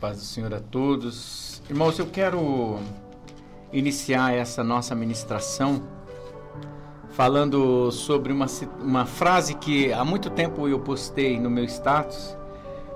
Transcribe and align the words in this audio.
paz 0.00 0.16
do 0.16 0.24
Senhor 0.24 0.52
a 0.54 0.60
todos. 0.60 1.62
Irmãos, 1.68 1.98
eu 1.98 2.06
quero 2.06 2.78
iniciar 3.70 4.32
essa 4.32 4.64
nossa 4.64 4.94
ministração 4.94 5.82
falando 7.10 7.92
sobre 7.92 8.32
uma, 8.32 8.46
uma 8.80 9.04
frase 9.04 9.54
que 9.54 9.92
há 9.92 10.02
muito 10.02 10.30
tempo 10.30 10.66
eu 10.66 10.80
postei 10.80 11.38
no 11.38 11.50
meu 11.50 11.64
status, 11.64 12.34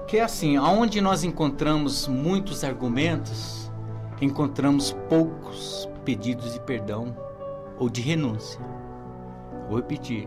que 0.09 0.17
é 0.17 0.22
assim: 0.22 0.56
aonde 0.56 1.03
nós 1.03 1.25
encontramos 1.25 2.09
muitos 2.09 2.64
argumentos, 2.64 3.71
encontramos 4.19 4.97
poucos 5.07 5.87
pedidos 6.07 6.55
de 6.55 6.61
perdão 6.61 7.15
ou 7.79 7.91
de 7.91 8.01
renúncia. 8.01 8.61
Vou 9.69 9.77
repetir. 9.77 10.27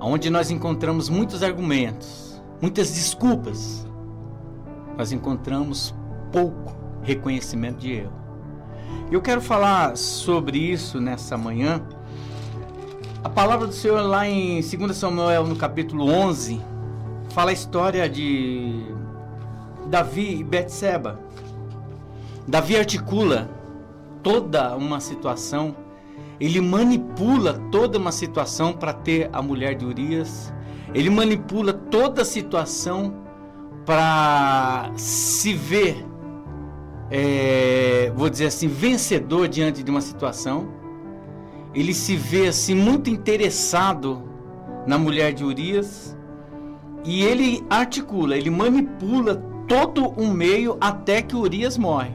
Aonde 0.00 0.30
nós 0.30 0.50
encontramos 0.50 1.08
muitos 1.08 1.44
argumentos, 1.44 2.42
muitas 2.60 2.92
desculpas, 2.92 3.86
nós 4.96 5.12
encontramos 5.12 5.94
pouco 6.30 6.74
reconhecimento 7.02 7.78
de 7.78 7.92
erro. 7.92 8.12
Eu 9.10 9.20
quero 9.20 9.40
falar 9.40 9.96
sobre 9.96 10.58
isso 10.58 11.00
nessa 11.00 11.36
manhã. 11.36 11.82
A 13.22 13.28
palavra 13.28 13.66
do 13.66 13.72
Senhor 13.72 14.00
lá 14.00 14.26
em 14.26 14.60
2 14.60 14.96
Samuel, 14.96 15.46
no 15.46 15.56
capítulo 15.56 16.08
11, 16.08 16.60
fala 17.30 17.50
a 17.50 17.52
história 17.52 18.08
de 18.08 18.84
Davi 19.86 20.38
e 20.40 20.44
Betseba. 20.44 21.20
Davi 22.46 22.76
articula 22.76 23.50
toda 24.22 24.74
uma 24.76 24.98
situação, 24.98 25.76
ele 26.40 26.60
manipula 26.60 27.54
toda 27.70 27.98
uma 27.98 28.12
situação 28.12 28.72
para 28.72 28.92
ter 28.92 29.28
a 29.32 29.40
mulher 29.42 29.74
de 29.74 29.84
Urias, 29.84 30.52
ele 30.94 31.10
manipula 31.10 31.72
toda 31.72 32.22
a 32.22 32.24
situação 32.24 33.21
para 33.84 34.92
se 34.96 35.54
ver, 35.54 36.04
é, 37.10 38.12
vou 38.14 38.30
dizer 38.30 38.46
assim, 38.46 38.68
vencedor 38.68 39.48
diante 39.48 39.82
de 39.82 39.90
uma 39.90 40.00
situação. 40.00 40.68
Ele 41.74 41.94
se 41.94 42.16
vê 42.16 42.48
assim 42.48 42.74
muito 42.74 43.08
interessado 43.10 44.22
na 44.86 44.98
mulher 44.98 45.32
de 45.32 45.44
Urias 45.44 46.16
e 47.04 47.22
ele 47.22 47.64
articula, 47.68 48.36
ele 48.36 48.50
manipula 48.50 49.36
todo 49.66 50.12
um 50.20 50.30
meio 50.30 50.76
até 50.80 51.22
que 51.22 51.34
Urias 51.34 51.76
morre. 51.78 52.12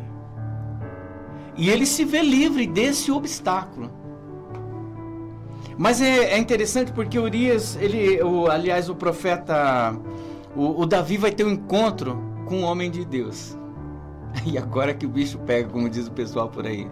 E 1.57 1.69
ele 1.69 1.85
se 1.85 2.05
vê 2.05 2.21
livre 2.21 2.67
desse 2.67 3.11
obstáculo. 3.11 3.91
Mas 5.77 6.01
é, 6.01 6.33
é 6.33 6.37
interessante 6.37 6.91
porque 6.91 7.19
Urias, 7.19 7.75
ele, 7.79 8.21
o, 8.21 8.47
aliás, 8.49 8.89
o 8.89 8.95
profeta 8.95 9.95
o, 10.57 10.81
o 10.81 10.85
Davi 10.87 11.17
vai 11.17 11.31
ter 11.31 11.45
um 11.45 11.51
encontro 11.51 12.17
com 12.47 12.61
um 12.61 12.63
homem 12.63 12.89
de 12.89 13.05
Deus. 13.05 13.55
E 14.45 14.57
agora 14.57 14.93
que 14.93 15.05
o 15.05 15.09
bicho 15.09 15.39
pega, 15.39 15.67
como 15.69 15.89
diz 15.89 16.07
o 16.07 16.11
pessoal 16.11 16.47
por 16.47 16.67
aí. 16.67 16.87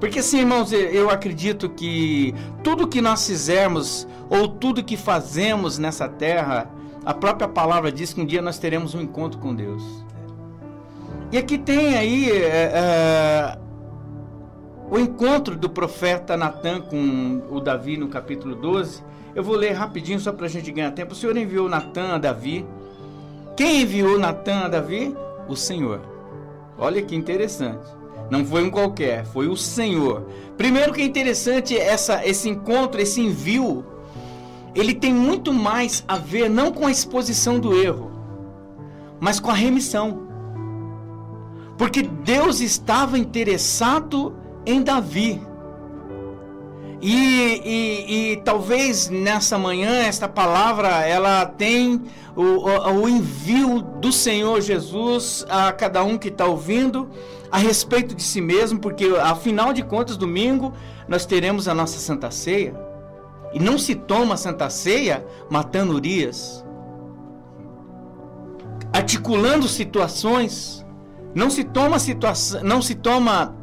Porque 0.00 0.20
assim, 0.20 0.38
irmãos, 0.38 0.72
eu 0.72 1.10
acredito 1.10 1.68
que 1.68 2.34
tudo 2.62 2.86
que 2.86 3.02
nós 3.02 3.26
fizermos 3.26 4.06
ou 4.30 4.48
tudo 4.48 4.82
que 4.82 4.96
fazemos 4.96 5.76
nessa 5.76 6.08
terra, 6.08 6.70
a 7.04 7.12
própria 7.12 7.48
palavra 7.48 7.90
diz 7.90 8.14
que 8.14 8.20
um 8.20 8.24
dia 8.24 8.40
nós 8.40 8.58
teremos 8.58 8.94
um 8.94 9.02
encontro 9.02 9.38
com 9.38 9.54
Deus. 9.54 9.82
E 11.30 11.36
aqui 11.36 11.58
tem 11.58 11.96
aí 11.96 12.30
é, 12.30 12.72
é, 12.74 13.58
o 14.90 14.98
encontro 14.98 15.56
do 15.56 15.68
profeta 15.68 16.36
Natan 16.36 16.80
com 16.80 17.42
o 17.50 17.60
Davi 17.60 17.98
no 17.98 18.08
capítulo 18.08 18.54
12. 18.54 19.02
Eu 19.34 19.42
vou 19.42 19.56
ler 19.56 19.72
rapidinho 19.72 20.20
só 20.20 20.32
para 20.32 20.46
a 20.46 20.48
gente 20.48 20.70
ganhar 20.72 20.92
tempo. 20.92 21.12
O 21.12 21.16
Senhor 21.16 21.36
enviou 21.36 21.68
Natan 21.68 22.14
a 22.14 22.18
Davi 22.18 22.64
quem 23.58 23.82
enviou 23.82 24.20
Natan 24.20 24.60
a 24.60 24.68
Davi? 24.68 25.16
O 25.48 25.56
Senhor. 25.56 26.00
Olha 26.78 27.02
que 27.02 27.16
interessante. 27.16 27.84
Não 28.30 28.44
foi 28.44 28.62
um 28.62 28.70
qualquer, 28.70 29.26
foi 29.26 29.48
o 29.48 29.56
Senhor. 29.56 30.28
Primeiro 30.56 30.92
que 30.92 31.02
é 31.02 31.04
interessante 31.04 31.76
essa, 31.76 32.24
esse 32.24 32.48
encontro, 32.48 33.00
esse 33.00 33.20
envio, 33.20 33.84
ele 34.76 34.94
tem 34.94 35.12
muito 35.12 35.52
mais 35.52 36.04
a 36.06 36.16
ver 36.16 36.48
não 36.48 36.70
com 36.70 36.86
a 36.86 36.90
exposição 36.92 37.58
do 37.58 37.76
erro, 37.76 38.12
mas 39.18 39.40
com 39.40 39.50
a 39.50 39.54
remissão. 39.54 40.28
Porque 41.76 42.02
Deus 42.02 42.60
estava 42.60 43.18
interessado 43.18 44.36
em 44.64 44.82
Davi. 44.82 45.42
E, 47.00 47.62
e, 47.64 48.32
e, 48.32 48.36
talvez 48.38 49.08
nessa 49.08 49.56
manhã 49.56 50.02
esta 50.02 50.28
palavra 50.28 50.88
ela 51.06 51.46
tem 51.46 52.02
o, 52.34 52.42
o, 52.42 53.02
o 53.02 53.08
envio 53.08 53.80
do 53.80 54.10
Senhor 54.10 54.60
Jesus 54.60 55.46
a 55.48 55.70
cada 55.70 56.02
um 56.02 56.18
que 56.18 56.26
está 56.26 56.44
ouvindo 56.44 57.08
a 57.52 57.58
respeito 57.58 58.16
de 58.16 58.22
si 58.22 58.40
mesmo, 58.40 58.80
porque 58.80 59.06
afinal 59.22 59.72
de 59.72 59.82
contas 59.82 60.16
domingo 60.16 60.72
nós 61.06 61.24
teremos 61.24 61.68
a 61.68 61.74
nossa 61.74 61.98
Santa 61.98 62.30
Ceia. 62.30 62.74
E 63.54 63.60
não 63.60 63.78
se 63.78 63.94
toma 63.94 64.36
Santa 64.36 64.68
Ceia 64.68 65.24
matando 65.48 65.94
Urias, 65.94 66.64
articulando 68.92 69.66
situações, 69.68 70.84
não 71.34 71.48
se 71.48 71.64
toma 71.64 71.98
situação, 71.98 72.62
não 72.62 72.82
se 72.82 72.94
toma 72.94 73.56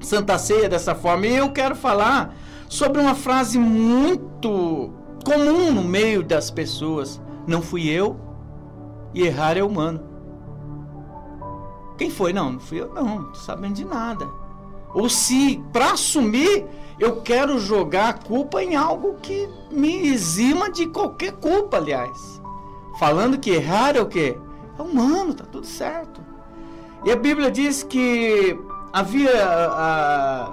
Santa 0.00 0.38
Ceia 0.38 0.68
dessa 0.68 0.94
forma. 0.94 1.26
E 1.26 1.36
eu 1.36 1.50
quero 1.50 1.74
falar 1.74 2.34
sobre 2.68 3.00
uma 3.00 3.14
frase 3.14 3.58
muito 3.58 4.90
comum 5.24 5.72
no 5.72 5.82
meio 5.82 6.22
das 6.22 6.50
pessoas: 6.50 7.20
Não 7.46 7.62
fui 7.62 7.88
eu, 7.88 8.16
e 9.14 9.22
errar 9.22 9.56
é 9.56 9.62
humano. 9.62 10.00
Quem 11.96 12.10
foi? 12.10 12.32
Não, 12.32 12.52
não 12.52 12.60
fui 12.60 12.80
eu, 12.80 12.92
não, 12.92 13.04
não 13.04 13.32
tô 13.32 13.38
sabendo 13.38 13.74
de 13.74 13.84
nada. 13.84 14.28
Ou 14.94 15.08
se, 15.08 15.62
para 15.72 15.92
assumir, 15.92 16.66
eu 16.98 17.20
quero 17.22 17.58
jogar 17.58 18.08
a 18.08 18.12
culpa 18.12 18.62
em 18.62 18.76
algo 18.76 19.14
que 19.20 19.48
me 19.70 20.08
exima 20.08 20.70
de 20.70 20.86
qualquer 20.86 21.32
culpa, 21.32 21.76
aliás. 21.76 22.40
Falando 22.98 23.38
que 23.38 23.50
errar 23.50 23.96
é 23.96 24.00
o 24.00 24.06
quê? 24.06 24.38
É 24.78 24.82
humano, 24.82 25.34
tá 25.34 25.44
tudo 25.44 25.66
certo. 25.66 26.20
E 27.04 27.10
a 27.12 27.16
Bíblia 27.16 27.50
diz 27.50 27.82
que 27.82 28.58
havia 28.92 29.46
a, 29.46 30.52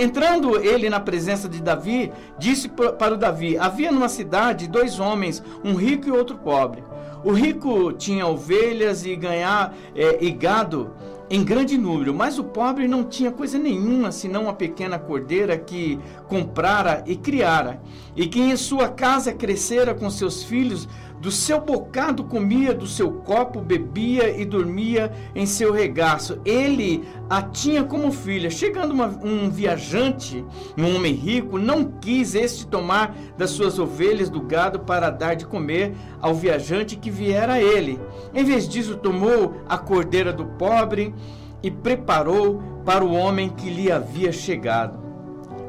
entrando 0.00 0.56
ele 0.56 0.88
na 0.90 1.00
presença 1.00 1.48
de 1.48 1.60
Davi, 1.62 2.12
disse 2.38 2.68
para 2.68 3.14
o 3.14 3.16
Davi: 3.16 3.56
Havia 3.58 3.92
numa 3.92 4.08
cidade 4.08 4.68
dois 4.68 4.98
homens, 4.98 5.42
um 5.64 5.74
rico 5.74 6.08
e 6.08 6.12
outro 6.12 6.36
pobre. 6.36 6.82
O 7.22 7.32
rico 7.32 7.92
tinha 7.92 8.26
ovelhas 8.26 9.04
e 9.04 9.14
ganhar 9.14 9.74
é, 9.94 10.18
e 10.24 10.30
gado 10.30 10.90
em 11.30 11.44
grande 11.44 11.78
número, 11.78 12.12
mas 12.12 12.40
o 12.40 12.44
pobre 12.44 12.88
não 12.88 13.04
tinha 13.04 13.30
coisa 13.30 13.56
nenhuma 13.56 14.10
senão 14.10 14.44
uma 14.44 14.52
pequena 14.52 14.98
cordeira 14.98 15.56
que 15.56 15.96
comprara 16.26 17.04
e 17.06 17.14
criara, 17.14 17.80
e 18.16 18.26
que 18.26 18.40
em 18.40 18.56
sua 18.56 18.88
casa 18.88 19.32
crescera 19.32 19.94
com 19.94 20.10
seus 20.10 20.42
filhos 20.42 20.88
do 21.20 21.30
seu 21.30 21.60
bocado 21.60 22.24
comia, 22.24 22.72
do 22.72 22.86
seu 22.86 23.12
copo 23.12 23.60
bebia 23.60 24.30
e 24.30 24.44
dormia 24.44 25.12
em 25.34 25.44
seu 25.44 25.70
regaço. 25.70 26.40
Ele 26.46 27.04
a 27.28 27.42
tinha 27.42 27.84
como 27.84 28.10
filha. 28.10 28.50
Chegando 28.50 28.92
uma, 28.92 29.06
um 29.22 29.50
viajante, 29.50 30.42
um 30.78 30.96
homem 30.96 31.12
rico, 31.12 31.58
não 31.58 31.84
quis 31.84 32.34
este 32.34 32.66
tomar 32.66 33.14
das 33.36 33.50
suas 33.50 33.78
ovelhas 33.78 34.30
do 34.30 34.40
gado 34.40 34.80
para 34.80 35.10
dar 35.10 35.34
de 35.34 35.44
comer 35.44 35.94
ao 36.22 36.34
viajante 36.34 36.96
que 36.96 37.10
viera 37.10 37.54
a 37.54 37.62
ele. 37.62 38.00
Em 38.34 38.42
vez 38.42 38.66
disso, 38.66 38.96
tomou 38.96 39.56
a 39.68 39.76
cordeira 39.76 40.32
do 40.32 40.46
pobre 40.46 41.14
e 41.62 41.70
preparou 41.70 42.62
para 42.84 43.04
o 43.04 43.12
homem 43.12 43.50
que 43.50 43.68
lhe 43.68 43.92
havia 43.92 44.32
chegado. 44.32 44.98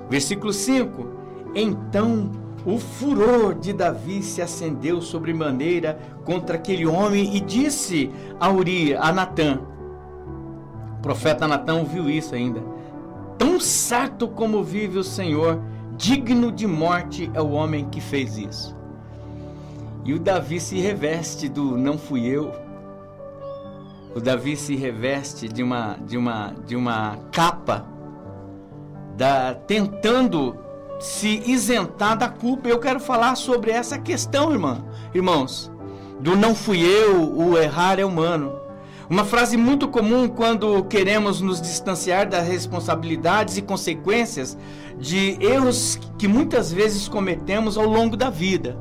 Versículo 0.10 0.54
5: 0.54 1.08
Então 1.54 2.41
o 2.66 2.78
furor 2.78 3.56
de 3.56 3.74
Davi 3.74 4.22
se 4.22 4.42
acendeu 4.42 5.02
sobremaneira 5.02 5.98
contra 6.24 6.56
aquele 6.56 6.86
homem 6.86 7.36
e 7.36 7.40
disse 7.40 8.12
a 8.40 8.50
Uri, 8.50 8.96
a 8.96 9.12
Natã. 9.12 9.60
O 10.98 11.02
profeta 11.02 11.48
Natã 11.48 11.76
ouviu 11.76 12.10
isso 12.10 12.36
ainda. 12.36 12.62
Tão 13.38 13.60
certo 13.60 14.28
como 14.28 14.64
vive 14.64 15.00
o 15.00 15.04
Senhor, 15.04 15.60
digno 15.98 16.52
de 16.52 16.68
morte 16.68 17.32
é 17.34 17.42
o 17.42 17.52
homem 17.52 17.90
que 17.90 18.00
fez 18.00 18.38
isso. 18.38 18.76
E 20.06 20.14
o 20.14 20.20
Davi 20.20 20.60
se 20.60 20.80
reveste 20.80 21.50
do 21.50 21.76
não 21.78 21.98
fui 21.98 22.28
eu. 22.28 22.52
O 24.16 24.20
Davi 24.20 24.56
se 24.56 24.76
reveste 24.76 25.48
de 25.48 25.64
uma 25.64 25.98
de 26.06 26.18
uma 26.18 26.54
de 26.68 26.76
uma 26.76 27.18
capa 27.32 27.86
da 29.16 29.54
tentando 29.54 30.56
se 31.02 31.42
isentar 31.46 32.16
da 32.16 32.30
culpa. 32.30 32.70
Eu 32.70 32.80
quero 32.80 33.00
falar 33.00 33.36
sobre 33.36 33.72
essa 33.72 33.98
questão, 33.98 34.52
irmã, 34.52 34.86
irmãos, 35.14 35.72
do 36.20 36.36
não 36.36 36.54
fui 36.54 36.80
eu, 36.82 37.36
o 37.36 37.58
errar 37.58 38.00
é 38.00 38.06
humano. 38.06 38.54
Uma 39.10 39.26
frase 39.26 39.58
muito 39.58 39.90
comum 39.90 40.30
quando 40.30 40.86
queremos 40.86 41.42
nos 41.42 41.60
distanciar 41.60 42.30
das 42.30 42.48
responsabilidades 42.48 43.58
e 43.58 43.62
consequências 43.62 44.58
de 44.98 45.38
erros 45.42 46.00
que 46.18 46.30
muitas 46.30 46.72
vezes 46.72 47.10
cometemos 47.10 47.78
ao 47.78 47.86
longo 47.86 48.16
da 48.16 48.30
vida. 48.30 48.78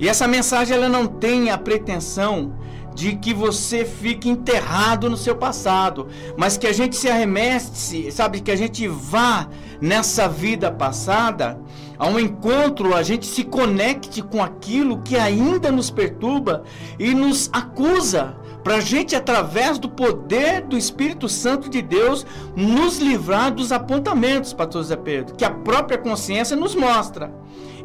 E 0.00 0.08
essa 0.08 0.28
mensagem 0.28 0.76
ela 0.76 0.88
não 0.88 1.06
tem 1.06 1.50
a 1.50 1.58
pretensão 1.58 2.54
de 2.98 3.14
que 3.14 3.32
você 3.32 3.84
fique 3.84 4.28
enterrado 4.28 5.08
no 5.08 5.16
seu 5.16 5.36
passado, 5.36 6.08
mas 6.36 6.56
que 6.56 6.66
a 6.66 6.72
gente 6.72 6.96
se 6.96 7.08
arremesse, 7.08 8.10
sabe, 8.10 8.40
que 8.40 8.50
a 8.50 8.56
gente 8.56 8.88
vá 8.88 9.48
nessa 9.80 10.28
vida 10.28 10.68
passada, 10.68 11.60
a 11.96 12.08
um 12.08 12.18
encontro, 12.18 12.96
a 12.96 13.04
gente 13.04 13.24
se 13.24 13.44
conecte 13.44 14.20
com 14.20 14.42
aquilo 14.42 15.00
que 15.02 15.16
ainda 15.16 15.70
nos 15.70 15.90
perturba 15.90 16.64
e 16.98 17.14
nos 17.14 17.48
acusa, 17.52 18.36
para 18.64 18.78
a 18.78 18.80
gente, 18.80 19.14
através 19.14 19.78
do 19.78 19.88
poder 19.88 20.62
do 20.62 20.76
Espírito 20.76 21.28
Santo 21.28 21.70
de 21.70 21.80
Deus, 21.80 22.26
nos 22.56 22.98
livrar 22.98 23.54
dos 23.54 23.70
apontamentos, 23.70 24.52
Pastor 24.52 24.82
Zé 24.82 24.96
Pedro, 24.96 25.36
que 25.36 25.44
a 25.44 25.50
própria 25.50 25.98
consciência 25.98 26.56
nos 26.56 26.74
mostra. 26.74 27.32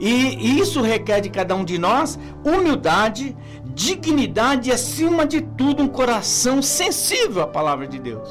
E 0.05 0.59
isso 0.59 0.81
requer 0.81 1.21
de 1.21 1.29
cada 1.29 1.55
um 1.55 1.63
de 1.63 1.77
nós 1.77 2.19
humildade, 2.43 3.37
dignidade 3.67 4.69
e, 4.69 4.73
acima 4.73 5.25
de 5.25 5.39
tudo, 5.39 5.81
um 5.81 5.87
coração 5.87 6.61
sensível 6.61 7.41
à 7.41 7.47
palavra 7.47 7.87
de 7.87 7.99
Deus. 7.99 8.29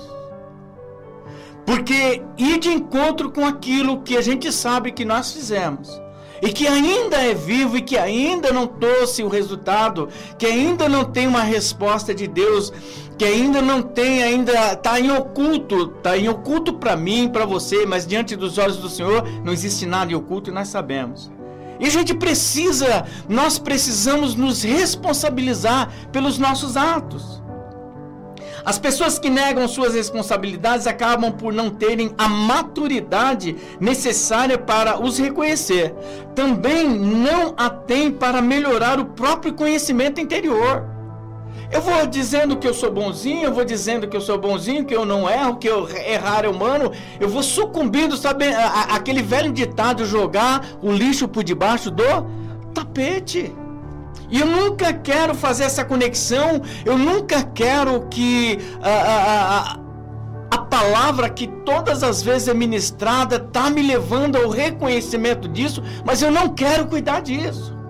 Porque 1.65 2.21
ir 2.37 2.59
de 2.59 2.69
encontro 2.69 3.33
com 3.33 3.47
aquilo 3.47 4.03
que 4.03 4.19
a 4.19 4.21
gente 4.21 4.53
sabe 4.53 4.93
que 4.93 5.03
nós 5.03 5.33
fizemos 5.33 5.99
e 6.43 6.53
que 6.53 6.67
ainda 6.67 7.17
é 7.17 7.33
vivo 7.33 7.79
e 7.79 7.81
que 7.81 7.97
ainda 7.97 8.53
não 8.53 8.67
trouxe 8.67 9.23
o 9.23 9.29
resultado, 9.29 10.11
que 10.37 10.45
ainda 10.45 10.91
não 10.91 11.05
tem 11.05 11.27
uma 11.27 11.43
resposta 11.43 12.15
de 12.15 12.27
Deus, 12.27 12.71
que 13.17 13.25
ainda 13.25 13.63
não 13.63 13.81
tem, 13.81 14.23
ainda 14.23 14.75
está 14.75 15.01
em 15.01 15.11
oculto, 15.11 15.95
está 15.97 16.19
em 16.19 16.29
oculto 16.29 16.75
para 16.75 16.99
mim, 16.99 17.31
para 17.31 17.47
você, 17.47 17.87
mas 17.87 18.07
diante 18.07 18.37
dos 18.37 18.59
olhos 18.59 18.77
do 18.77 18.91
Senhor 18.91 19.27
não 19.43 19.55
existe 19.55 19.87
nada 19.87 20.13
em 20.13 20.15
oculto 20.15 20.51
e 20.51 20.53
nós 20.53 20.69
sabemos. 20.69 21.31
E 21.81 21.87
a 21.87 21.91
gente 21.91 22.15
precisa, 22.15 23.05
nós 23.29 23.59
precisamos 23.59 24.35
nos 24.35 24.63
responsabilizar 24.63 25.91
pelos 26.13 26.39
nossos 26.39 26.77
atos. 26.77 27.43
As 28.65 28.79
pessoas 28.79 29.19
que 29.19 29.29
negam 29.29 29.67
suas 29.67 29.95
responsabilidades 29.95 30.87
acabam 30.87 31.33
por 31.33 31.53
não 31.53 31.69
terem 31.69 32.15
a 32.17 32.29
maturidade 32.29 33.57
necessária 33.81 34.57
para 34.57 35.03
os 35.03 35.19
reconhecer. 35.19 35.93
Também 36.35 36.89
não 36.89 37.55
a 37.57 37.69
têm 37.69 38.11
para 38.11 38.41
melhorar 38.41 39.01
o 39.01 39.07
próprio 39.07 39.53
conhecimento 39.53 40.21
interior. 40.21 40.92
Eu 41.73 41.81
vou 41.81 42.07
dizendo 42.07 42.57
que 42.57 42.69
eu 42.69 42.75
sou 42.75 42.91
bonzinho, 42.91 43.45
eu 43.45 43.53
vou 43.53 43.65
dizendo 43.65 44.07
que 44.07 44.15
eu 44.15 44.21
sou 44.21 44.39
bonzinho, 44.39 44.85
que 44.85 44.95
eu 44.95 45.07
não 45.07 45.29
erro, 45.29 45.57
que 45.57 45.67
eu 45.67 45.89
errar 45.89 46.45
é 46.45 46.49
humano, 46.49 46.93
eu 47.19 47.29
vou 47.29 47.43
sucumbindo, 47.43 48.15
sabe, 48.15 48.45
aquele 48.91 49.23
velho 49.23 49.51
ditado 49.51 50.05
jogar 50.05 50.67
o 50.83 50.93
lixo 50.93 51.27
por 51.27 51.43
debaixo 51.43 51.91
do 51.91 52.05
tapete. 52.75 53.55
E 54.31 54.41
eu 54.41 54.47
nunca 54.47 54.93
quero 54.93 55.35
fazer 55.35 55.65
essa 55.65 55.85
conexão, 55.85 56.63
eu 56.85 56.99
nunca 56.99 57.43
quero 57.43 58.07
que 58.11 58.59
a, 58.83 58.91
a, 58.91 59.59
a, 59.59 59.79
a 60.51 60.59
palavra 60.59 61.31
que 61.31 61.47
todas 61.47 62.03
as 62.03 62.23
vezes 62.23 62.49
é 62.49 62.55
ministrada 62.55 63.37
está 63.37 63.71
me 63.71 63.83
levando 63.83 64.37
ao 64.37 64.51
reconhecimento 64.51 65.49
disso, 65.49 65.83
mas 66.05 66.21
eu 66.21 66.31
não 66.31 66.51
quero 66.51 66.87
cuidar 66.87 67.21
disso. 67.21 67.82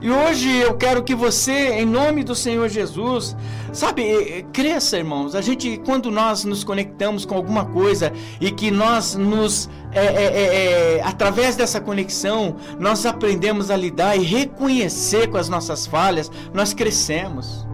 E 0.00 0.10
hoje 0.10 0.54
eu 0.58 0.74
quero 0.76 1.02
que 1.02 1.14
você, 1.14 1.70
em 1.70 1.86
nome 1.86 2.22
do 2.22 2.34
Senhor 2.34 2.68
Jesus, 2.68 3.34
sabe, 3.72 4.44
cresça, 4.52 4.98
irmãos. 4.98 5.34
A 5.34 5.40
gente, 5.40 5.80
quando 5.84 6.10
nós 6.10 6.44
nos 6.44 6.62
conectamos 6.62 7.24
com 7.24 7.34
alguma 7.34 7.64
coisa 7.64 8.12
e 8.40 8.50
que 8.50 8.70
nós 8.70 9.14
nos, 9.14 9.70
é, 9.92 10.04
é, 10.04 10.24
é, 10.24 10.96
é, 10.98 11.02
através 11.02 11.56
dessa 11.56 11.80
conexão, 11.80 12.56
nós 12.78 13.06
aprendemos 13.06 13.70
a 13.70 13.76
lidar 13.76 14.16
e 14.16 14.22
reconhecer 14.22 15.28
com 15.28 15.38
as 15.38 15.48
nossas 15.48 15.86
falhas, 15.86 16.30
nós 16.52 16.74
crescemos. 16.74 17.66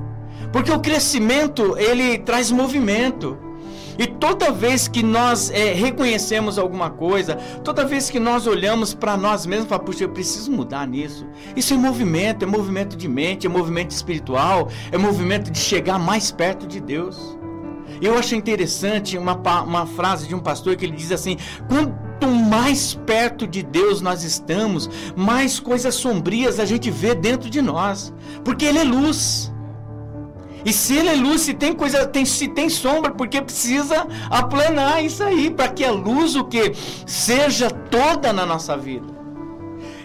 Porque 0.53 0.71
o 0.71 0.79
crescimento, 0.79 1.77
ele 1.77 2.19
traz 2.19 2.51
movimento. 2.51 3.51
E 3.99 4.06
toda 4.06 4.50
vez 4.50 4.89
que 4.89 5.03
nós 5.03 5.50
é, 5.50 5.73
reconhecemos 5.73 6.59
alguma 6.59 6.91
coisa, 6.91 7.37
toda 7.65 7.85
vez 7.85 8.11
que 8.11 8.19
nós 8.19 8.47
olhamos 8.47 8.94
para 8.94 9.17
nós 9.17 9.47
mesmos 9.47 9.67
e 9.67 9.69
falamos, 9.69 9.91
puxa, 9.91 10.05
eu 10.05 10.09
preciso 10.09 10.50
mudar 10.50 10.87
nisso. 10.87 11.27
Isso 11.56 11.75
é 11.75 11.77
movimento, 11.77 12.44
é 12.44 12.47
movimento 12.47 12.97
de 12.97 13.09
mente, 13.09 13.47
é 13.47 13.50
movimento 13.50 13.91
espiritual, 13.91 14.69
é 14.91 14.99
movimento 14.99 15.50
de 15.50 15.59
chegar 15.59 15.99
mais 15.99 16.31
perto 16.31 16.67
de 16.67 16.81
Deus. 16.81 17.37
Eu 18.00 18.19
acho 18.19 18.35
interessante 18.35 19.17
uma, 19.19 19.35
uma 19.62 19.87
frase 19.87 20.27
de 20.27 20.35
um 20.35 20.41
pastor 20.41 20.77
que 20.77 20.85
ele 20.85 20.97
diz 20.97 21.12
assim: 21.12 21.37
quanto 21.69 22.27
mais 22.27 22.95
perto 22.95 23.47
de 23.47 23.62
Deus 23.62 24.00
nós 24.00 24.25
estamos, 24.25 24.88
mais 25.17 25.61
coisas 25.61 25.95
sombrias 25.95 26.59
a 26.59 26.65
gente 26.65 26.91
vê 26.91 27.15
dentro 27.15 27.50
de 27.50 27.61
nós, 27.61 28.12
porque 28.45 28.65
Ele 28.65 28.79
é 28.79 28.85
luz. 28.85 29.51
E 30.64 30.73
se 30.73 30.97
ele 30.97 31.09
é 31.09 31.14
luz, 31.14 31.43
se 31.43 31.55
tem 31.55 31.73
coisa, 31.73 32.06
tem, 32.06 32.25
se 32.25 32.49
tem 32.49 32.69
sombra, 32.69 33.11
porque 33.11 33.41
precisa 33.43 34.06
aplanar 34.31 35.05
isso 35.05 35.23
aí, 35.23 35.50
para 35.50 35.69
que 35.69 35.85
a 35.85 35.91
luz 35.91 36.37
o 36.37 36.44
que 36.44 36.73
seja 37.06 37.70
toda 37.70 38.32
na 38.32 38.47
nossa 38.47 38.76
vida. 38.76 39.23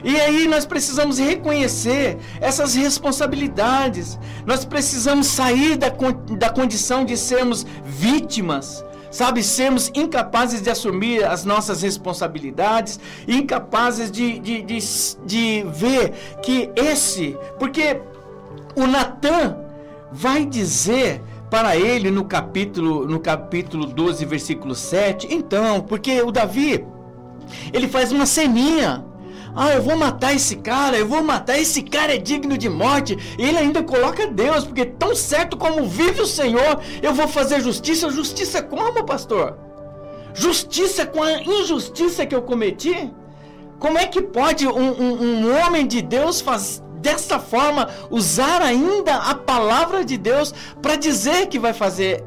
E 0.04 0.16
aí 0.20 0.48
nós 0.48 0.66
precisamos 0.66 1.18
reconhecer 1.18 2.18
essas 2.40 2.76
responsabilidades. 2.76 4.18
Nós 4.46 4.64
precisamos 4.64 5.28
sair 5.28 5.76
da, 5.76 5.90
da 6.38 6.50
condição 6.50 7.04
de 7.04 7.18
sermos 7.18 7.66
vítimas, 7.84 8.86
sabe, 9.12 9.44
sermos 9.44 9.92
incapazes 9.96 10.62
de 10.62 10.70
assumir 10.70 11.24
as 11.24 11.44
nossas 11.46 11.82
responsabilidades, 11.82 13.00
incapazes 13.28 14.12
de, 14.12 14.40
de, 14.40 14.62
de, 14.62 14.80
de 15.26 15.66
ver 15.74 16.14
que 16.44 16.70
esse, 16.76 17.36
porque 17.58 18.00
o 18.76 18.86
Natan 18.86 19.67
vai 20.12 20.46
dizer 20.46 21.22
para 21.50 21.78
ele 21.78 22.12
no 22.12 22.26
capítulo 22.26 23.08
no 23.08 23.20
capítulo 23.20 23.86
12, 23.86 24.26
versículo 24.26 24.76
7. 24.76 25.28
Então, 25.32 25.82
porque 25.82 26.22
o 26.22 26.32
Davi 26.32 26.86
ele 27.74 27.88
faz 27.88 28.12
uma 28.12 28.26
ceninha. 28.26 29.06
Ah, 29.56 29.74
eu 29.74 29.82
vou 29.82 29.98
matar 29.98 30.36
esse 30.36 30.58
cara, 30.58 30.98
eu 30.98 31.08
vou 31.08 31.24
matar 31.24 31.58
esse 31.58 31.82
cara 31.82 32.14
é 32.14 32.18
digno 32.18 32.58
de 32.58 32.70
morte. 32.70 33.18
E 33.40 33.44
ele 33.44 33.58
ainda 33.58 33.82
coloca 33.82 34.28
Deus, 34.28 34.66
porque 34.66 34.86
tão 34.86 35.16
certo 35.16 35.58
como 35.58 35.88
vive 35.88 36.22
o 36.22 36.28
Senhor, 36.28 36.80
eu 37.02 37.14
vou 37.14 37.28
fazer 37.28 37.60
justiça. 37.62 38.10
Justiça 38.12 38.62
como, 38.62 39.04
pastor? 39.04 39.58
Justiça 40.34 41.08
com 41.08 41.24
a 41.24 41.42
injustiça 41.42 42.26
que 42.26 42.36
eu 42.36 42.44
cometi? 42.44 43.12
Como 43.80 43.98
é 43.98 44.06
que 44.06 44.22
pode 44.22 44.68
um, 44.68 45.02
um, 45.02 45.24
um 45.24 45.60
homem 45.60 45.88
de 45.88 46.04
Deus 46.04 46.40
faz, 46.40 46.84
dessa 46.98 47.40
forma 47.40 47.88
usar 48.10 48.62
ainda 48.62 49.16
a 49.16 49.36
palavra 49.36 50.04
de 50.04 50.18
Deus 50.18 50.54
para 50.82 50.96
dizer 50.96 51.48
que 51.48 51.60
vai 51.60 51.74
fazer 51.74 52.24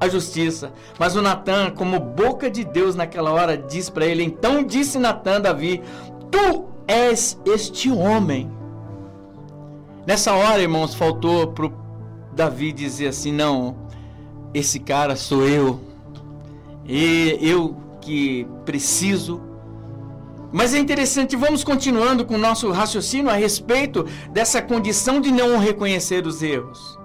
a 0.00 0.08
justiça. 0.08 0.72
Mas 0.98 1.14
o 1.14 1.22
Natan, 1.22 1.70
como 1.70 2.00
boca 2.00 2.50
de 2.50 2.64
Deus 2.64 2.96
naquela 2.96 3.30
hora, 3.30 3.56
diz 3.56 3.90
para 3.90 4.06
ele: 4.06 4.24
Então 4.24 4.62
disse 4.62 4.98
Natan 4.98 5.40
Davi: 5.40 5.82
Tu 6.30 6.64
és 6.88 7.38
este 7.44 7.90
homem. 7.90 8.50
Nessa 10.06 10.32
hora, 10.32 10.62
irmãos, 10.62 10.94
faltou 10.94 11.48
para 11.48 11.70
Davi 12.32 12.72
dizer 12.72 13.08
assim: 13.08 13.32
Não, 13.32 13.76
esse 14.54 14.80
cara 14.80 15.14
sou 15.14 15.46
eu. 15.46 15.80
E 16.86 17.38
eu 17.40 17.76
que 18.00 18.46
preciso 18.64 19.49
mas 20.52 20.74
é 20.74 20.78
interessante, 20.78 21.36
vamos 21.36 21.62
continuando 21.62 22.24
com 22.24 22.34
o 22.34 22.38
nosso 22.38 22.70
raciocínio 22.70 23.30
a 23.30 23.34
respeito 23.34 24.04
dessa 24.30 24.60
condição 24.60 25.20
de 25.20 25.30
não 25.30 25.58
reconhecer 25.58 26.26
os 26.26 26.42
erros. 26.42 26.98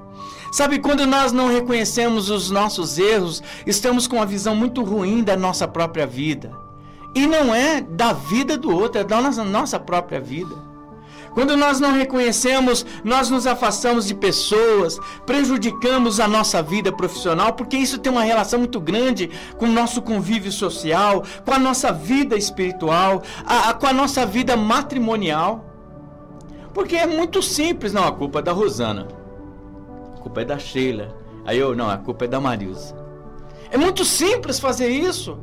Sabe, 0.51 0.79
quando 0.79 1.05
nós 1.05 1.31
não 1.31 1.47
reconhecemos 1.47 2.29
os 2.29 2.49
nossos 2.49 2.97
erros, 2.97 3.43
estamos 3.67 4.07
com 4.07 4.15
uma 4.15 4.25
visão 4.25 4.55
muito 4.55 4.83
ruim 4.83 5.21
da 5.21 5.35
nossa 5.35 5.67
própria 5.67 6.07
vida. 6.07 6.51
E 7.13 7.27
não 7.27 7.53
é 7.53 7.81
da 7.81 8.13
vida 8.13 8.57
do 8.57 8.73
outro, 8.73 9.01
é 9.01 9.03
da 9.03 9.21
nossa 9.43 9.79
própria 9.79 10.19
vida. 10.19 10.55
Quando 11.35 11.57
nós 11.57 11.81
não 11.81 11.91
reconhecemos, 11.91 12.85
nós 13.03 13.29
nos 13.29 13.45
afastamos 13.45 14.07
de 14.07 14.15
pessoas, 14.15 14.97
prejudicamos 15.25 16.21
a 16.21 16.29
nossa 16.29 16.63
vida 16.63 16.93
profissional, 16.93 17.51
porque 17.51 17.75
isso 17.75 17.99
tem 17.99 18.09
uma 18.09 18.23
relação 18.23 18.57
muito 18.57 18.79
grande 18.79 19.29
com 19.57 19.65
o 19.65 19.71
nosso 19.71 20.01
convívio 20.01 20.49
social, 20.49 21.23
com 21.43 21.53
a 21.53 21.59
nossa 21.59 21.91
vida 21.91 22.37
espiritual, 22.37 23.21
a, 23.45 23.69
a, 23.69 23.73
com 23.73 23.85
a 23.85 23.91
nossa 23.91 24.25
vida 24.25 24.55
matrimonial. 24.55 25.65
Porque 26.73 26.95
é 26.95 27.05
muito 27.05 27.43
simples, 27.43 27.91
não, 27.91 28.07
a 28.07 28.13
culpa 28.13 28.39
é 28.39 28.41
da 28.41 28.53
Rosana, 28.53 29.05
a 30.15 30.21
culpa 30.21 30.41
é 30.41 30.45
da 30.45 30.57
Sheila, 30.57 31.17
aí 31.45 31.57
eu, 31.57 31.75
não, 31.75 31.89
a 31.89 31.97
culpa 31.97 32.23
é 32.23 32.27
da 32.29 32.39
Marilza. 32.39 32.95
É 33.69 33.77
muito 33.77 34.05
simples 34.05 34.57
fazer 34.57 34.87
isso. 34.87 35.37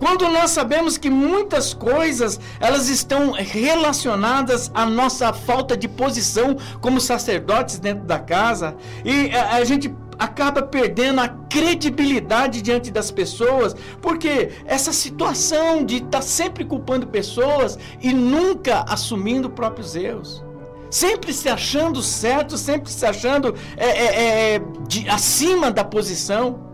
Quando 0.00 0.26
nós 0.30 0.50
sabemos 0.50 0.96
que 0.96 1.10
muitas 1.10 1.74
coisas 1.74 2.40
elas 2.58 2.88
estão 2.88 3.32
relacionadas 3.32 4.70
à 4.74 4.86
nossa 4.86 5.30
falta 5.30 5.76
de 5.76 5.86
posição 5.86 6.56
como 6.80 6.98
sacerdotes 6.98 7.78
dentro 7.78 8.06
da 8.06 8.18
casa 8.18 8.74
e 9.04 9.30
a, 9.36 9.56
a 9.56 9.64
gente 9.64 9.94
acaba 10.18 10.62
perdendo 10.62 11.20
a 11.20 11.28
credibilidade 11.28 12.60
diante 12.60 12.90
das 12.90 13.10
pessoas, 13.10 13.76
porque 14.00 14.50
essa 14.64 14.92
situação 14.92 15.84
de 15.84 15.96
estar 15.96 16.10
tá 16.10 16.22
sempre 16.22 16.64
culpando 16.64 17.06
pessoas 17.06 17.78
e 18.00 18.12
nunca 18.12 18.84
assumindo 18.88 19.50
próprios 19.50 19.94
erros. 19.94 20.42
sempre 20.90 21.32
se 21.32 21.48
achando 21.48 22.02
certo, 22.02 22.58
sempre 22.58 22.90
se 22.90 23.06
achando 23.06 23.54
é, 23.76 23.86
é, 23.86 24.54
é, 24.54 24.62
de, 24.88 25.08
acima 25.08 25.70
da 25.70 25.84
posição. 25.84 26.69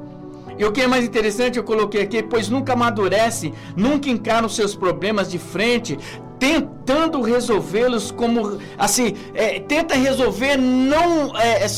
E 0.59 0.65
o 0.65 0.73
que 0.73 0.81
é 0.81 0.87
mais 0.87 1.05
interessante, 1.05 1.59
eu 1.59 1.65
coloquei 1.65 2.03
aqui, 2.03 2.23
pois 2.23 2.49
nunca 2.49 2.73
amadurece, 2.73 3.53
nunca 3.77 4.09
encara 4.09 4.47
os 4.47 4.55
seus 4.57 4.75
problemas 4.75 5.31
de 5.31 5.39
frente, 5.39 5.99
tentando 6.39 7.21
resolvê-los 7.21 8.11
como 8.11 8.59
assim, 8.79 9.15
é, 9.35 9.61
tenta 9.61 9.95
resolver 9.95 10.57
não 10.57 11.37
é, 11.37 11.65
é 11.65 11.69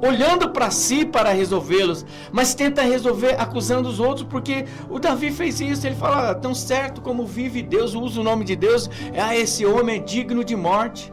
olhando 0.00 0.50
para 0.50 0.70
si 0.70 1.04
para 1.04 1.30
resolvê-los, 1.32 2.04
mas 2.32 2.54
tenta 2.54 2.82
resolver 2.82 3.40
acusando 3.40 3.88
os 3.88 3.98
outros, 3.98 4.26
porque 4.28 4.64
o 4.88 4.98
Davi 4.98 5.30
fez 5.30 5.60
isso. 5.60 5.86
Ele 5.86 5.96
fala: 5.96 6.34
tão 6.34 6.54
certo 6.54 7.00
como 7.00 7.26
vive 7.26 7.62
Deus, 7.62 7.94
usa 7.94 8.20
o 8.20 8.24
nome 8.24 8.44
de 8.44 8.56
Deus, 8.56 8.88
ah, 9.16 9.36
esse 9.36 9.66
homem 9.66 9.96
é 9.96 9.98
digno 10.00 10.44
de 10.44 10.56
morte. 10.56 11.12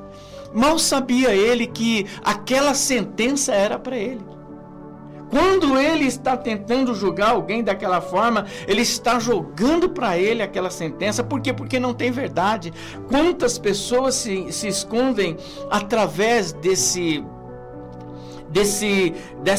Mal 0.53 0.79
sabia 0.79 1.35
ele 1.35 1.67
que 1.67 2.05
aquela 2.23 2.73
sentença 2.73 3.53
era 3.53 3.77
para 3.77 3.97
ele. 3.97 4.34
Quando 5.29 5.77
ele 5.77 6.05
está 6.05 6.37
tentando 6.37 6.93
julgar 6.93 7.31
alguém 7.31 7.63
daquela 7.63 8.01
forma, 8.01 8.45
ele 8.67 8.81
está 8.81 9.19
jogando 9.19 9.89
para 9.89 10.17
ele 10.17 10.41
aquela 10.41 10.69
sentença. 10.69 11.23
Por 11.23 11.41
quê? 11.41 11.51
Porque 11.51 11.79
não 11.79 11.93
tem 11.93 12.11
verdade. 12.11 12.73
Quantas 13.07 13.57
pessoas 13.57 14.15
se, 14.15 14.51
se 14.51 14.67
escondem 14.67 15.37
através 15.69 16.53
desse 16.53 17.23
desse, 18.55 19.13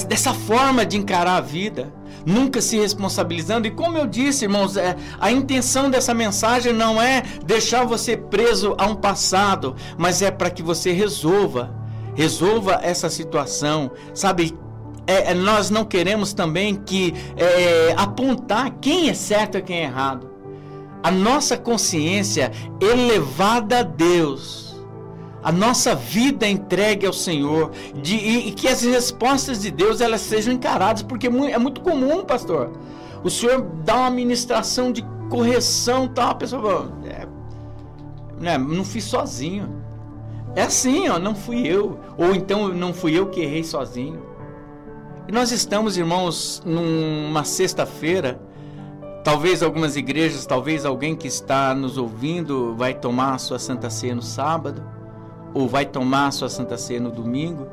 dessa 0.09 0.33
forma 0.33 0.87
de 0.87 0.97
encarar 0.97 1.37
a 1.37 1.41
vida, 1.43 1.93
nunca 2.25 2.63
se 2.63 2.79
responsabilizando. 2.79 3.67
E 3.67 3.71
como 3.71 3.99
eu 3.99 4.07
disse, 4.07 4.47
irmãos, 4.47 4.77
é, 4.77 4.97
a 5.21 5.31
intenção 5.31 5.91
dessa 5.91 6.15
mensagem 6.15 6.73
não 6.73 7.01
é 7.01 7.23
deixar 7.45 7.85
você 7.85 8.17
preso 8.17 8.75
a 8.79 8.87
um 8.87 8.95
passado, 8.95 9.77
mas 9.99 10.23
é 10.23 10.31
para 10.31 10.49
que 10.49 10.63
você 10.63 10.93
resolva, 10.93 11.75
resolva 12.15 12.81
essa 12.83 13.11
situação, 13.11 13.91
sabe? 14.15 14.57
É, 15.07 15.33
é 15.33 15.35
nós 15.35 15.71
não 15.71 15.85
queremos 15.85 16.33
também 16.33 16.75
que 16.75 17.15
é, 17.37 17.95
apontar 17.97 18.71
quem 18.81 19.09
é 19.09 19.15
certo 19.15 19.59
e 19.59 19.63
quem 19.63 19.79
é 19.79 19.83
errado. 19.85 20.31
A 21.03 21.11
nossa 21.11 21.57
consciência 21.57 22.51
elevada 22.81 23.81
a 23.81 23.83
Deus 23.83 24.67
a 25.47 25.53
nossa 25.53 25.95
vida 25.95 26.45
entregue 26.45 27.07
ao 27.07 27.13
Senhor 27.13 27.71
de, 27.95 28.17
e, 28.17 28.49
e, 28.49 28.51
que 28.51 28.67
as 28.67 28.83
respostas 28.83 29.63
de 29.63 29.71
Deus 29.71 30.01
elas 30.01 30.21
sejam 30.23 30.53
encaradas, 30.53 31.03
porque 31.03 31.29
é 31.29 31.57
muito 31.57 31.83
comum, 31.83 32.25
pastor. 32.25 32.73
O 33.23 33.31
Senhor 33.31 33.63
dá 33.85 33.95
uma 33.95 34.11
ministração 34.11 34.91
de 34.91 35.07
correção, 35.31 36.09
tal, 36.09 36.31
a 36.31 36.35
pessoa 36.35 36.61
fala, 36.61 36.93
é, 37.05 37.29
né, 38.41 38.59
não 38.59 38.85
fiz 38.85 39.05
sozinho. 39.05 39.69
É 40.57 40.63
assim, 40.63 41.09
ó, 41.09 41.17
não 41.17 41.37
fui 41.37 41.65
eu. 41.65 41.97
Ou 42.19 42.35
então 42.35 42.67
não 42.69 42.93
fui 42.93 43.17
eu 43.17 43.29
que 43.29 43.41
errei 43.41 43.63
sozinho. 43.63 44.21
E 45.28 45.33
nós 45.33 45.50
estamos, 45.50 45.97
irmãos, 45.97 46.62
numa 46.64 47.42
sexta-feira. 47.42 48.40
Talvez 49.25 49.61
algumas 49.61 49.97
igrejas, 49.97 50.47
talvez 50.47 50.87
alguém 50.87 51.16
que 51.16 51.26
está 51.26 51.75
nos 51.75 51.99
ouvindo 51.99 52.76
vai 52.76 52.95
tomar 52.95 53.35
a 53.35 53.38
sua 53.38 53.59
Santa 53.59 53.90
Ceia 53.90 54.14
no 54.14 54.23
sábado 54.23 54.85
ou 55.52 55.66
vai 55.66 55.85
tomar 55.85 56.28
a 56.28 56.30
sua 56.30 56.49
Santa 56.49 56.78
Ceia 56.78 57.00
no 57.00 57.11
domingo, 57.11 57.66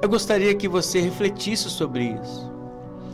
eu 0.00 0.08
gostaria 0.08 0.54
que 0.54 0.68
você 0.68 1.00
refletisse 1.00 1.68
sobre 1.68 2.16
isso. 2.22 2.52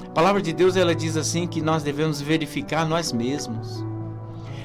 A 0.04 0.10
palavra 0.10 0.42
de 0.42 0.52
Deus 0.52 0.76
ela 0.76 0.94
diz 0.94 1.16
assim 1.16 1.46
que 1.46 1.62
nós 1.62 1.82
devemos 1.82 2.20
verificar 2.20 2.84
nós 2.84 3.12
mesmos. 3.12 3.82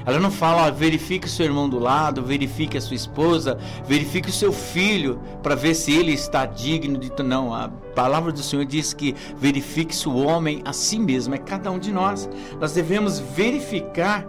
Ela 0.06 0.20
não 0.20 0.30
fala, 0.30 0.70
verifique 0.70 1.26
o 1.26 1.30
seu 1.30 1.44
irmão 1.46 1.68
do 1.68 1.80
lado, 1.80 2.22
verifique 2.22 2.78
a 2.78 2.80
sua 2.80 2.94
esposa, 2.94 3.58
verifique 3.84 4.30
o 4.30 4.32
seu 4.32 4.52
filho 4.52 5.20
para 5.42 5.56
ver 5.56 5.74
se 5.74 5.92
ele 5.92 6.12
está 6.12 6.46
digno 6.46 6.96
de. 6.96 7.10
Não, 7.24 7.52
a 7.52 7.68
palavra 7.68 8.30
do 8.30 8.40
Senhor 8.40 8.64
diz 8.64 8.94
que 8.94 9.16
verifique-se 9.36 10.08
o 10.08 10.16
homem 10.16 10.62
a 10.64 10.72
si 10.72 10.96
mesmo, 10.96 11.34
é 11.34 11.38
cada 11.38 11.72
um 11.72 11.78
de 11.78 11.90
nós. 11.92 12.28
Nós 12.60 12.72
devemos 12.72 13.18
verificar 13.18 14.24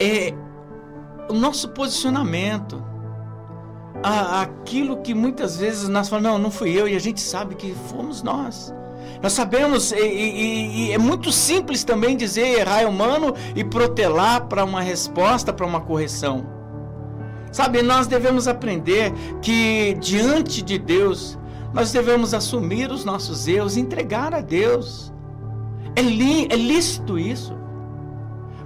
é, 0.00 0.34
o 1.28 1.34
nosso 1.34 1.68
posicionamento 1.68 2.82
aquilo 4.02 4.96
que 4.96 5.14
muitas 5.14 5.58
vezes 5.58 5.88
nós 5.88 6.08
falamos, 6.08 6.32
não, 6.32 6.38
não 6.38 6.50
fui 6.50 6.70
eu, 6.72 6.88
e 6.88 6.96
a 6.96 6.98
gente 6.98 7.20
sabe 7.20 7.54
que 7.54 7.72
fomos 7.88 8.22
nós. 8.22 8.74
Nós 9.22 9.34
sabemos, 9.34 9.92
e, 9.92 9.96
e, 9.96 10.88
e 10.88 10.92
é 10.92 10.98
muito 10.98 11.30
simples 11.30 11.84
também 11.84 12.16
dizer 12.16 12.60
errar 12.60 12.82
é 12.82 12.86
humano 12.86 13.34
e 13.54 13.62
protelar 13.62 14.46
para 14.46 14.64
uma 14.64 14.80
resposta, 14.80 15.52
para 15.52 15.66
uma 15.66 15.80
correção. 15.80 16.46
Sabe, 17.52 17.82
nós 17.82 18.06
devemos 18.06 18.48
aprender 18.48 19.12
que 19.42 19.94
diante 20.00 20.62
de 20.62 20.78
Deus, 20.78 21.38
nós 21.74 21.92
devemos 21.92 22.32
assumir 22.32 22.90
os 22.90 23.04
nossos 23.04 23.46
erros, 23.46 23.76
entregar 23.76 24.34
a 24.34 24.40
Deus. 24.40 25.12
É, 25.96 26.00
li, 26.00 26.46
é 26.48 26.56
lícito 26.56 27.18
isso. 27.18 27.59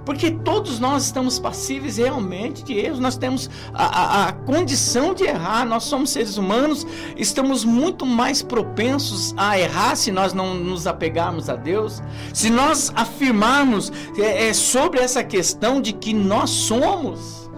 Porque 0.05 0.29
todos 0.29 0.79
nós 0.79 1.05
estamos 1.05 1.39
passíveis 1.39 1.97
realmente 1.97 2.63
de 2.63 2.77
erros, 2.77 2.99
nós 2.99 3.17
temos 3.17 3.49
a, 3.73 3.85
a, 3.85 4.29
a, 4.29 4.33
condição 4.33 5.15
de 5.15 5.23
errar, 5.23 5.65
nós 5.65 5.83
somos 5.85 6.11
seres 6.11 6.37
humanos, 6.37 6.85
estamos 7.17 7.65
muito 7.65 8.05
mais 8.05 8.43
propensos 8.43 9.33
a 9.35 9.59
errar 9.59 9.95
se 9.95 10.11
nós 10.11 10.31
não 10.31 10.53
nos 10.53 10.85
apegarmos 10.85 11.49
a 11.49 11.55
Deus, 11.55 12.03
se 12.31 12.51
nós 12.51 12.93
afirmarmos 12.95 13.91
é, 14.17 14.49
é, 14.49 14.53
sobre 14.53 14.99
essa 14.99 15.23
questão 15.23 15.81
de 15.81 15.91
que 15.91 16.13
nós 16.13 16.51
somos. 16.51 17.49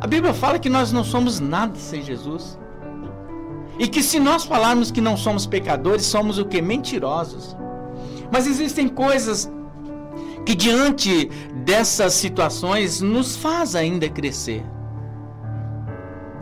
A 0.00 0.06
Bíblia 0.06 0.32
fala 0.32 0.58
que 0.58 0.70
nós 0.70 0.92
não 0.92 1.04
somos 1.04 1.40
nada 1.40 1.78
sem 1.78 2.02
Jesus. 2.02 2.58
E 3.78 3.88
que 3.88 4.02
se 4.02 4.20
nós 4.20 4.44
falarmos 4.44 4.90
que 4.90 5.00
não 5.00 5.16
somos 5.16 5.46
pecadores, 5.46 6.06
somos 6.06 6.38
o 6.38 6.44
que? 6.44 6.62
Mentirosos. 6.62 7.56
Mas 8.32 8.46
existem 8.46 8.88
coisas 8.88 9.50
que 10.44 10.54
diante 10.54 11.30
dessas 11.64 12.14
situações 12.14 13.00
nos 13.00 13.36
faz 13.36 13.74
ainda 13.74 14.08
crescer. 14.08 14.62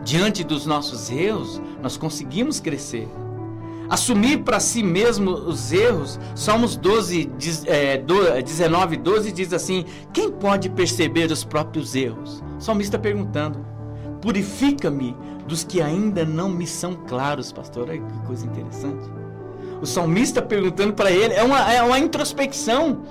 Diante 0.03 0.43
dos 0.43 0.65
nossos 0.65 1.09
erros, 1.09 1.61
nós 1.81 1.95
conseguimos 1.95 2.59
crescer. 2.59 3.07
Assumir 3.89 4.39
para 4.39 4.59
si 4.59 4.81
mesmo 4.81 5.31
os 5.31 5.71
erros, 5.71 6.19
Salmos 6.35 6.75
12, 6.75 7.29
é, 7.65 7.97
19, 8.41 8.97
12 8.97 9.31
diz 9.31 9.53
assim: 9.53 9.85
Quem 10.11 10.31
pode 10.31 10.69
perceber 10.69 11.31
os 11.31 11.43
próprios 11.43 11.95
erros? 11.95 12.43
O 12.57 12.61
salmista 12.61 12.97
perguntando: 12.97 13.65
Purifica-me 14.21 15.15
dos 15.47 15.63
que 15.63 15.81
ainda 15.81 16.25
não 16.25 16.49
me 16.49 16.65
são 16.65 16.95
claros, 16.95 17.51
pastor. 17.51 17.89
Olha 17.89 18.01
que 18.01 18.19
coisa 18.25 18.45
interessante. 18.45 19.09
O 19.81 19.85
salmista 19.85 20.41
perguntando 20.41 20.93
para 20.93 21.11
ele, 21.11 21.33
é 21.33 21.43
uma, 21.43 21.71
é 21.71 21.83
uma 21.83 21.99
introspecção 21.99 23.01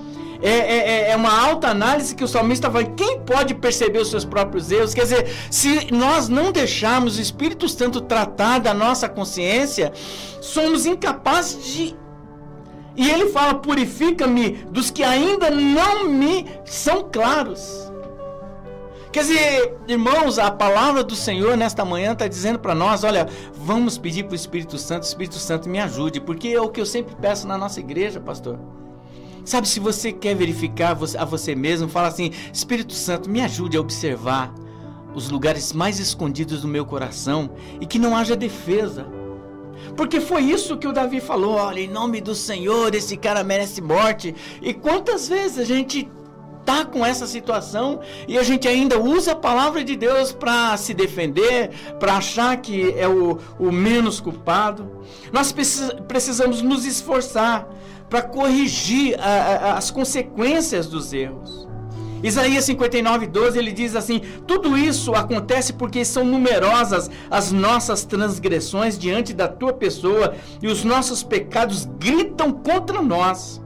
é, 0.42 0.50
é, 0.50 0.76
é, 0.76 1.10
é 1.10 1.16
uma 1.16 1.32
alta 1.32 1.68
análise 1.68 2.16
que 2.16 2.24
o 2.24 2.28
salmista 2.28 2.68
vai. 2.68 2.84
Quem 2.84 3.20
pode 3.20 3.54
perceber 3.54 4.00
os 4.00 4.10
seus 4.10 4.24
próprios 4.24 4.70
erros? 4.72 4.92
Quer 4.92 5.02
dizer, 5.02 5.28
se 5.50 5.92
nós 5.92 6.28
não 6.28 6.50
deixarmos 6.50 7.16
o 7.16 7.20
Espírito 7.20 7.68
Santo 7.68 8.00
tratar 8.00 8.58
da 8.58 8.74
nossa 8.74 9.08
consciência, 9.08 9.92
somos 10.40 10.84
incapazes 10.84 11.64
de. 11.64 11.96
E 12.96 13.08
ele 13.08 13.28
fala: 13.28 13.54
purifica-me 13.54 14.50
dos 14.70 14.90
que 14.90 15.04
ainda 15.04 15.48
não 15.48 16.08
me 16.08 16.46
são 16.64 17.08
claros. 17.10 17.90
Quer 19.12 19.20
dizer, 19.20 19.76
irmãos, 19.86 20.38
a 20.38 20.50
palavra 20.50 21.04
do 21.04 21.14
Senhor 21.14 21.54
nesta 21.56 21.84
manhã 21.84 22.14
está 22.14 22.26
dizendo 22.26 22.58
para 22.58 22.74
nós: 22.74 23.04
olha, 23.04 23.28
vamos 23.52 23.96
pedir 23.96 24.24
para 24.24 24.32
o 24.32 24.36
Espírito 24.36 24.76
Santo, 24.76 25.04
Espírito 25.04 25.36
Santo 25.36 25.68
me 25.68 25.78
ajude, 25.78 26.20
porque 26.20 26.48
é 26.48 26.60
o 26.60 26.68
que 26.68 26.80
eu 26.80 26.86
sempre 26.86 27.14
peço 27.14 27.46
na 27.46 27.56
nossa 27.56 27.78
igreja, 27.78 28.18
pastor. 28.18 28.58
Sabe, 29.44 29.68
se 29.68 29.80
você 29.80 30.12
quer 30.12 30.34
verificar 30.34 30.96
a 31.18 31.24
você 31.24 31.54
mesmo, 31.54 31.88
fala 31.88 32.08
assim: 32.08 32.30
Espírito 32.52 32.92
Santo, 32.92 33.28
me 33.28 33.40
ajude 33.40 33.76
a 33.76 33.80
observar 33.80 34.54
os 35.14 35.30
lugares 35.30 35.72
mais 35.72 35.98
escondidos 35.98 36.62
do 36.62 36.68
meu 36.68 36.84
coração 36.84 37.50
e 37.80 37.86
que 37.86 37.98
não 37.98 38.16
haja 38.16 38.36
defesa. 38.36 39.06
Porque 39.96 40.20
foi 40.20 40.42
isso 40.42 40.76
que 40.76 40.86
o 40.86 40.92
Davi 40.92 41.20
falou: 41.20 41.54
olha, 41.54 41.80
em 41.80 41.88
nome 41.88 42.20
do 42.20 42.34
Senhor, 42.34 42.94
esse 42.94 43.16
cara 43.16 43.42
merece 43.42 43.80
morte. 43.80 44.34
E 44.60 44.72
quantas 44.72 45.28
vezes 45.28 45.58
a 45.58 45.64
gente 45.64 46.08
tá 46.64 46.84
com 46.84 47.04
essa 47.04 47.26
situação 47.26 48.00
e 48.28 48.38
a 48.38 48.42
gente 48.42 48.68
ainda 48.68 48.98
usa 48.98 49.32
a 49.32 49.36
palavra 49.36 49.82
de 49.82 49.96
Deus 49.96 50.32
para 50.32 50.76
se 50.76 50.94
defender, 50.94 51.70
para 51.98 52.14
achar 52.14 52.56
que 52.56 52.94
é 52.96 53.08
o, 53.08 53.38
o 53.58 53.72
menos 53.72 54.20
culpado. 54.20 54.88
Nós 55.32 55.52
precisamos 55.52 56.62
nos 56.62 56.84
esforçar 56.84 57.68
para 58.12 58.20
corrigir 58.20 59.18
a, 59.18 59.24
a, 59.24 59.78
as 59.78 59.90
consequências 59.90 60.86
dos 60.86 61.14
erros. 61.14 61.66
Isaías 62.22 62.66
59, 62.66 63.26
12, 63.26 63.58
ele 63.58 63.72
diz 63.72 63.96
assim: 63.96 64.20
Tudo 64.46 64.76
isso 64.76 65.14
acontece 65.14 65.72
porque 65.72 66.04
são 66.04 66.22
numerosas 66.22 67.10
as 67.30 67.50
nossas 67.52 68.04
transgressões 68.04 68.98
diante 68.98 69.32
da 69.32 69.48
tua 69.48 69.72
pessoa 69.72 70.34
e 70.60 70.66
os 70.66 70.84
nossos 70.84 71.22
pecados 71.22 71.86
gritam 71.98 72.52
contra 72.52 73.00
nós. 73.00 73.62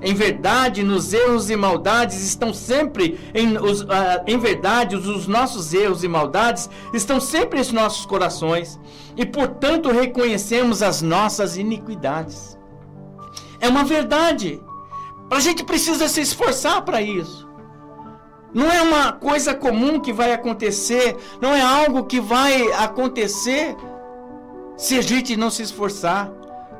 Em 0.00 0.14
verdade, 0.14 0.82
nos 0.82 1.12
erros 1.12 1.50
e 1.50 1.54
maldades 1.54 2.24
estão 2.24 2.54
sempre 2.54 3.20
em, 3.34 3.58
os, 3.58 3.82
uh, 3.82 3.86
em 4.26 4.38
verdade, 4.38 4.96
os, 4.96 5.06
os 5.06 5.26
nossos 5.26 5.74
erros 5.74 6.02
e 6.02 6.08
maldades 6.08 6.68
estão 6.94 7.20
sempre 7.20 7.60
em 7.60 7.72
nossos 7.72 8.06
corações 8.06 8.80
e, 9.18 9.26
portanto, 9.26 9.90
reconhecemos 9.90 10.82
as 10.82 11.02
nossas 11.02 11.58
iniquidades. 11.58 12.56
É 13.62 13.68
uma 13.68 13.84
verdade. 13.84 14.60
A 15.30 15.40
gente 15.40 15.64
precisa 15.64 16.08
se 16.08 16.20
esforçar 16.20 16.82
para 16.82 17.00
isso. 17.00 17.48
Não 18.52 18.70
é 18.70 18.82
uma 18.82 19.12
coisa 19.12 19.54
comum 19.54 19.98
que 19.98 20.12
vai 20.12 20.32
acontecer, 20.32 21.16
não 21.40 21.54
é 21.54 21.62
algo 21.62 22.04
que 22.04 22.20
vai 22.20 22.70
acontecer 22.72 23.74
se 24.76 24.98
a 24.98 25.00
gente 25.00 25.36
não 25.36 25.48
se 25.48 25.62
esforçar. 25.62 26.30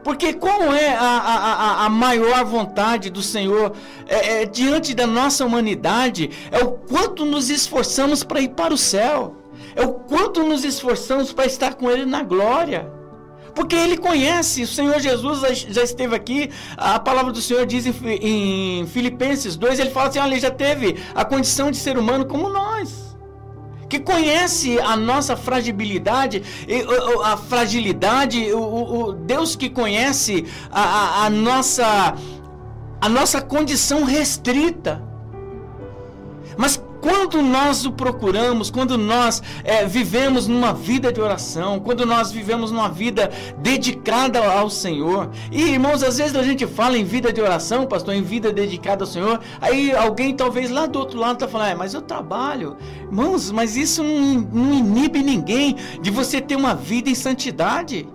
Porque 0.04 0.32
qual 0.34 0.74
é 0.74 0.94
a, 0.94 1.00
a, 1.02 1.86
a 1.86 1.88
maior 1.88 2.44
vontade 2.44 3.08
do 3.08 3.22
Senhor 3.22 3.72
é, 4.08 4.42
é, 4.42 4.44
diante 4.44 4.92
da 4.92 5.06
nossa 5.06 5.46
humanidade? 5.46 6.28
É 6.50 6.58
o 6.58 6.72
quanto 6.72 7.24
nos 7.24 7.48
esforçamos 7.48 8.24
para 8.24 8.40
ir 8.40 8.50
para 8.50 8.74
o 8.74 8.78
céu. 8.78 9.36
É 9.76 9.82
o 9.82 9.92
quanto 9.92 10.42
nos 10.42 10.64
esforçamos 10.64 11.32
para 11.32 11.46
estar 11.46 11.74
com 11.74 11.88
Ele 11.88 12.04
na 12.04 12.24
glória. 12.24 12.92
Porque 13.54 13.76
Ele 13.76 13.97
conhece, 13.97 14.62
o 14.62 14.66
Senhor 14.66 14.99
Jesus 14.99 15.40
já 15.68 15.82
esteve 15.82 16.14
aqui, 16.14 16.50
a 16.76 16.99
palavra 16.99 17.32
do 17.32 17.40
Senhor 17.40 17.66
diz 17.66 17.87
em, 17.87 17.94
em 18.21 18.87
Filipenses 18.87 19.56
2, 19.56 19.78
ele 19.78 19.90
fala 19.90 20.09
assim, 20.09 20.18
olha, 20.18 20.32
ele 20.32 20.40
já 20.40 20.50
teve 20.50 20.97
a 21.14 21.25
condição 21.25 21.71
de 21.71 21.76
ser 21.76 21.99
humano 21.99 22.25
como 22.25 22.49
nós 22.49 23.12
que 23.92 24.00
conhece 24.00 24.78
a 24.80 24.97
nossa 24.97 25.37
fragilidade, 25.37 26.42
a 27.23 27.37
fragilidade, 27.37 28.50
o, 28.54 29.09
o 29.09 29.12
Deus 29.12 29.54
que 29.54 29.68
conhece 29.68 30.47
a, 30.71 30.80
a, 30.80 31.26
a, 31.26 31.30
nossa, 31.30 32.14
a 32.99 33.09
nossa 33.11 33.42
condição 33.42 34.04
restrita. 34.04 35.02
Mas 36.56 36.82
quando 37.02 37.42
nós 37.42 37.85
o 37.85 37.90
procuramos, 37.90 38.71
quando 38.71 38.97
nós 38.97 39.42
é, 39.64 39.85
vivemos 39.85 40.47
numa 40.47 40.73
vida 40.73 41.12
de 41.12 41.21
oração, 41.21 41.80
quando 41.80 42.06
nós 42.06 42.30
vivemos 42.30 42.71
numa 42.71 42.88
vida 42.88 43.28
dedicada 43.59 44.38
ao 44.38 44.71
Senhor, 44.71 45.28
e 45.50 45.62
irmãos, 45.62 46.04
às 46.04 46.18
vezes 46.18 46.37
a 46.37 46.44
gente 46.44 46.64
fala 46.64 46.97
em 46.97 47.02
vida 47.02 47.32
de 47.32 47.40
oração, 47.40 47.87
pastor, 47.87 48.14
em 48.14 48.23
vida 48.23 48.52
dedicada 48.52 49.02
ao 49.02 49.09
Senhor, 49.09 49.40
aí 49.61 49.90
alguém 49.90 50.32
talvez 50.32 50.71
lá 50.71 50.87
do 50.87 50.97
outro 51.00 51.18
lado 51.18 51.35
está 51.35 51.49
falando, 51.49 51.71
é, 51.71 51.75
mas 51.75 51.92
eu 51.92 52.00
trabalho, 52.00 52.76
irmãos, 53.00 53.50
mas 53.50 53.76
isso 53.76 54.04
não, 54.04 54.40
não 54.52 54.73
inibe 54.73 55.25
ninguém 55.25 55.75
de 56.00 56.09
você 56.09 56.40
ter 56.40 56.54
uma 56.54 56.73
vida 56.73 57.11
em 57.11 57.16
santidade. 57.16 58.06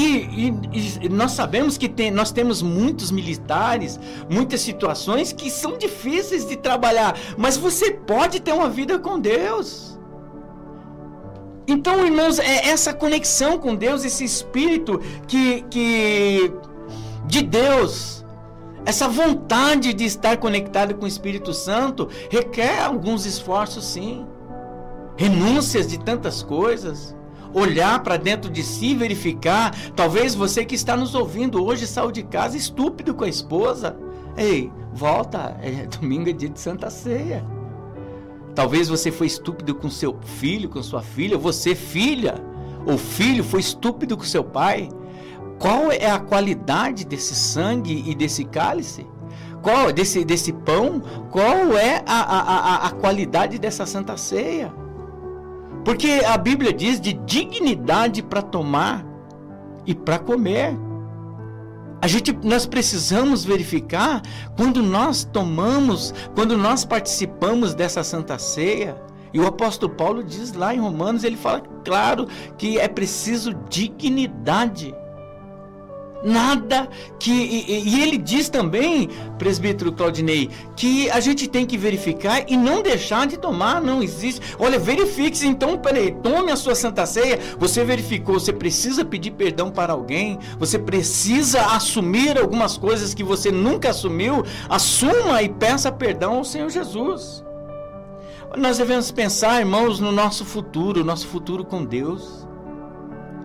E, 0.00 0.48
e, 0.72 1.04
e, 1.04 1.08
nós 1.10 1.32
sabemos 1.32 1.76
que 1.76 1.86
tem, 1.86 2.10
nós 2.10 2.32
temos 2.32 2.62
muitos 2.62 3.10
militares, 3.10 4.00
muitas 4.30 4.62
situações 4.62 5.30
que 5.30 5.50
são 5.50 5.76
difíceis 5.76 6.48
de 6.48 6.56
trabalhar, 6.56 7.14
mas 7.36 7.58
você 7.58 7.90
pode 7.90 8.40
ter 8.40 8.54
uma 8.54 8.70
vida 8.70 8.98
com 8.98 9.20
Deus. 9.20 10.00
Então, 11.68 12.06
irmãos, 12.06 12.38
é 12.38 12.68
essa 12.68 12.94
conexão 12.94 13.58
com 13.58 13.74
Deus, 13.74 14.02
esse 14.02 14.24
espírito 14.24 14.98
que, 15.28 15.66
que 15.68 16.50
de 17.26 17.42
Deus, 17.42 18.24
essa 18.86 19.06
vontade 19.06 19.92
de 19.92 20.06
estar 20.06 20.38
conectado 20.38 20.94
com 20.94 21.04
o 21.04 21.08
Espírito 21.08 21.52
Santo 21.52 22.08
requer 22.30 22.80
alguns 22.80 23.26
esforços, 23.26 23.84
sim, 23.84 24.26
renúncias 25.14 25.86
de 25.86 25.98
tantas 25.98 26.42
coisas 26.42 27.14
olhar 27.52 28.02
para 28.02 28.16
dentro 28.16 28.50
de 28.50 28.62
si, 28.62 28.94
verificar. 28.94 29.74
Talvez 29.94 30.34
você 30.34 30.64
que 30.64 30.74
está 30.74 30.96
nos 30.96 31.14
ouvindo 31.14 31.64
hoje 31.64 31.86
saiu 31.86 32.10
de 32.10 32.22
casa 32.22 32.56
estúpido 32.56 33.14
com 33.14 33.24
a 33.24 33.28
esposa. 33.28 33.96
Ei, 34.36 34.70
volta, 34.92 35.56
é, 35.62 35.86
domingo 36.00 36.30
é 36.30 36.32
dia 36.32 36.48
de 36.48 36.60
Santa 36.60 36.90
Ceia. 36.90 37.44
Talvez 38.54 38.88
você 38.88 39.10
foi 39.10 39.26
estúpido 39.26 39.74
com 39.74 39.88
seu 39.88 40.18
filho, 40.22 40.68
com 40.68 40.82
sua 40.82 41.02
filha. 41.02 41.38
Você, 41.38 41.74
filha 41.74 42.34
ou 42.86 42.98
filho, 42.98 43.44
foi 43.44 43.60
estúpido 43.60 44.16
com 44.16 44.24
seu 44.24 44.42
pai. 44.42 44.88
Qual 45.58 45.92
é 45.92 46.10
a 46.10 46.18
qualidade 46.18 47.04
desse 47.04 47.34
sangue 47.34 48.02
e 48.06 48.14
desse 48.14 48.44
cálice? 48.44 49.06
Qual 49.62 49.92
desse, 49.92 50.24
desse 50.24 50.52
pão? 50.52 51.00
Qual 51.30 51.76
é 51.76 52.02
a, 52.06 52.20
a, 52.20 52.40
a, 52.40 52.86
a 52.86 52.90
qualidade 52.92 53.58
dessa 53.58 53.84
santa 53.84 54.16
ceia? 54.16 54.72
Porque 55.84 56.22
a 56.26 56.36
Bíblia 56.36 56.72
diz 56.72 57.00
de 57.00 57.12
dignidade 57.12 58.22
para 58.22 58.42
tomar 58.42 59.04
e 59.86 59.94
para 59.94 60.18
comer. 60.18 60.76
A 62.02 62.06
gente, 62.06 62.32
nós 62.42 62.66
precisamos 62.66 63.44
verificar 63.44 64.22
quando 64.56 64.82
nós 64.82 65.24
tomamos, 65.24 66.14
quando 66.34 66.56
nós 66.56 66.84
participamos 66.84 67.74
dessa 67.74 68.02
Santa 68.02 68.38
Ceia. 68.38 68.96
E 69.32 69.38
o 69.38 69.46
apóstolo 69.46 69.92
Paulo 69.94 70.24
diz 70.24 70.52
lá 70.54 70.74
em 70.74 70.80
Romanos, 70.80 71.24
ele 71.24 71.36
fala 71.36 71.62
claro 71.84 72.26
que 72.58 72.78
é 72.78 72.88
preciso 72.88 73.54
dignidade. 73.68 74.94
Nada 76.22 76.88
que. 77.18 77.30
E, 77.30 77.88
e, 77.88 78.02
ele 78.02 78.18
diz 78.18 78.48
também, 78.48 79.08
presbítero 79.38 79.92
Claudinei, 79.92 80.50
que 80.76 81.08
a 81.10 81.18
gente 81.18 81.48
tem 81.48 81.64
que 81.64 81.78
verificar 81.78 82.44
e 82.46 82.56
não 82.56 82.82
deixar 82.82 83.26
de 83.26 83.38
tomar, 83.38 83.80
não 83.80 84.02
existe. 84.02 84.40
Olha, 84.58 84.78
verifique-se, 84.78 85.46
então, 85.46 85.78
peraí, 85.78 86.12
tome 86.22 86.52
a 86.52 86.56
sua 86.56 86.74
santa 86.74 87.06
ceia. 87.06 87.38
Você 87.58 87.84
verificou, 87.84 88.38
você 88.38 88.52
precisa 88.52 89.04
pedir 89.04 89.30
perdão 89.30 89.70
para 89.70 89.94
alguém, 89.94 90.38
você 90.58 90.78
precisa 90.78 91.62
assumir 91.62 92.38
algumas 92.38 92.76
coisas 92.76 93.14
que 93.14 93.24
você 93.24 93.50
nunca 93.50 93.90
assumiu. 93.90 94.44
Assuma 94.68 95.42
e 95.42 95.48
peça 95.48 95.90
perdão 95.90 96.36
ao 96.36 96.44
Senhor 96.44 96.68
Jesus. 96.68 97.42
Nós 98.58 98.78
devemos 98.78 99.10
pensar, 99.10 99.60
irmãos, 99.60 100.00
no 100.00 100.10
nosso 100.12 100.44
futuro, 100.44 101.04
nosso 101.04 101.26
futuro 101.28 101.64
com 101.64 101.84
Deus. 101.84 102.49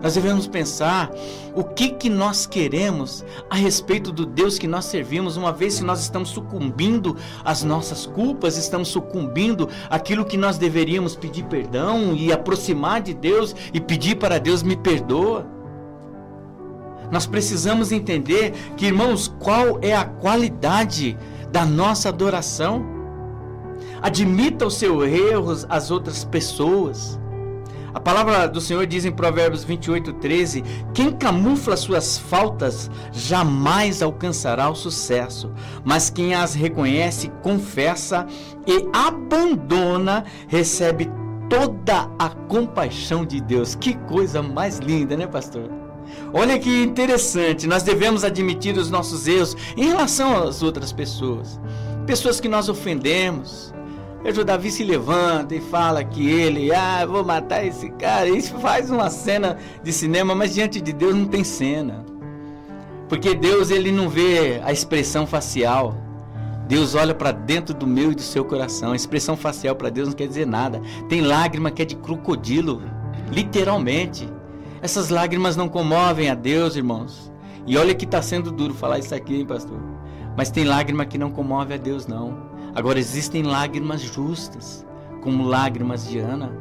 Nós 0.06 0.14
devemos 0.14 0.46
pensar 0.46 1.10
o 1.52 1.64
que, 1.64 1.88
que 1.88 2.08
nós 2.08 2.46
queremos 2.46 3.24
a 3.50 3.56
respeito 3.56 4.12
do 4.12 4.24
Deus 4.24 4.56
que 4.56 4.68
nós 4.68 4.84
servimos, 4.84 5.36
uma 5.36 5.52
vez 5.52 5.80
que 5.80 5.84
nós 5.84 6.00
estamos 6.00 6.28
sucumbindo 6.28 7.16
às 7.44 7.64
nossas 7.64 8.06
culpas, 8.06 8.56
estamos 8.56 8.86
sucumbindo 8.86 9.68
aquilo 9.90 10.24
que 10.24 10.36
nós 10.36 10.58
deveríamos 10.58 11.16
pedir 11.16 11.42
perdão 11.46 12.14
e 12.14 12.32
aproximar 12.32 13.02
de 13.02 13.14
Deus 13.14 13.52
e 13.74 13.80
pedir 13.80 14.14
para 14.14 14.38
Deus 14.38 14.62
me 14.62 14.76
perdoa. 14.76 15.44
Nós 17.10 17.26
precisamos 17.26 17.90
entender 17.90 18.52
que, 18.76 18.86
irmãos, 18.86 19.26
qual 19.40 19.80
é 19.82 19.92
a 19.92 20.04
qualidade 20.04 21.18
da 21.50 21.66
nossa 21.66 22.10
adoração. 22.10 22.86
Admita 24.00 24.66
os 24.66 24.74
seus 24.74 25.04
erros 25.04 25.66
às 25.68 25.90
outras 25.90 26.22
pessoas. 26.22 27.18
A 27.96 28.00
palavra 28.00 28.46
do 28.46 28.60
Senhor 28.60 28.86
diz 28.86 29.06
em 29.06 29.10
Provérbios 29.10 29.64
28, 29.64 30.12
13: 30.12 30.62
Quem 30.92 31.10
camufla 31.10 31.78
suas 31.78 32.18
faltas 32.18 32.90
jamais 33.10 34.02
alcançará 34.02 34.68
o 34.68 34.74
sucesso, 34.74 35.50
mas 35.82 36.10
quem 36.10 36.34
as 36.34 36.52
reconhece, 36.52 37.32
confessa 37.42 38.26
e 38.66 38.86
abandona, 38.92 40.24
recebe 40.46 41.10
toda 41.48 42.10
a 42.18 42.28
compaixão 42.28 43.24
de 43.24 43.40
Deus. 43.40 43.74
Que 43.74 43.94
coisa 43.94 44.42
mais 44.42 44.78
linda, 44.78 45.16
né, 45.16 45.26
pastor? 45.26 45.70
Olha 46.34 46.58
que 46.58 46.82
interessante, 46.82 47.66
nós 47.66 47.82
devemos 47.82 48.24
admitir 48.24 48.76
os 48.76 48.90
nossos 48.90 49.26
erros 49.26 49.56
em 49.74 49.86
relação 49.86 50.42
às 50.42 50.62
outras 50.62 50.92
pessoas, 50.92 51.58
pessoas 52.06 52.40
que 52.40 52.48
nós 52.48 52.68
ofendemos, 52.68 53.74
Veja, 54.26 54.40
o 54.40 54.44
Davi 54.44 54.72
se 54.72 54.82
levanta 54.82 55.54
e 55.54 55.60
fala 55.60 56.02
que 56.02 56.28
ele, 56.28 56.74
ah, 56.74 57.06
vou 57.06 57.24
matar 57.24 57.64
esse 57.64 57.90
cara. 57.90 58.28
Isso 58.28 58.58
faz 58.58 58.90
uma 58.90 59.08
cena 59.08 59.56
de 59.84 59.92
cinema, 59.92 60.34
mas 60.34 60.52
diante 60.52 60.80
de 60.80 60.92
Deus 60.92 61.14
não 61.14 61.26
tem 61.26 61.44
cena. 61.44 62.04
Porque 63.08 63.36
Deus 63.36 63.70
ele 63.70 63.92
não 63.92 64.08
vê 64.08 64.60
a 64.64 64.72
expressão 64.72 65.28
facial. 65.28 65.94
Deus 66.66 66.96
olha 66.96 67.14
para 67.14 67.30
dentro 67.30 67.72
do 67.72 67.86
meu 67.86 68.10
e 68.10 68.16
do 68.16 68.20
seu 68.20 68.44
coração. 68.44 68.90
A 68.90 68.96
expressão 68.96 69.36
facial 69.36 69.76
para 69.76 69.90
Deus 69.90 70.08
não 70.08 70.16
quer 70.16 70.26
dizer 70.26 70.44
nada. 70.44 70.82
Tem 71.08 71.20
lágrima 71.20 71.70
que 71.70 71.82
é 71.82 71.84
de 71.84 71.94
crocodilo, 71.94 72.82
literalmente. 73.30 74.28
Essas 74.82 75.08
lágrimas 75.08 75.54
não 75.54 75.68
comovem 75.68 76.30
a 76.30 76.34
Deus, 76.34 76.74
irmãos. 76.74 77.32
E 77.64 77.78
olha 77.78 77.94
que 77.94 78.04
está 78.04 78.20
sendo 78.20 78.50
duro 78.50 78.74
falar 78.74 78.98
isso 78.98 79.14
aqui, 79.14 79.36
hein, 79.36 79.46
pastor. 79.46 79.78
Mas 80.36 80.50
tem 80.50 80.64
lágrima 80.64 81.06
que 81.06 81.16
não 81.16 81.30
comove 81.30 81.74
a 81.74 81.76
Deus, 81.76 82.08
não. 82.08 82.55
Agora 82.76 82.98
existem 82.98 83.42
lágrimas 83.42 84.02
justas, 84.02 84.86
como 85.22 85.48
lágrimas 85.48 86.06
de 86.06 86.18
Ana, 86.18 86.52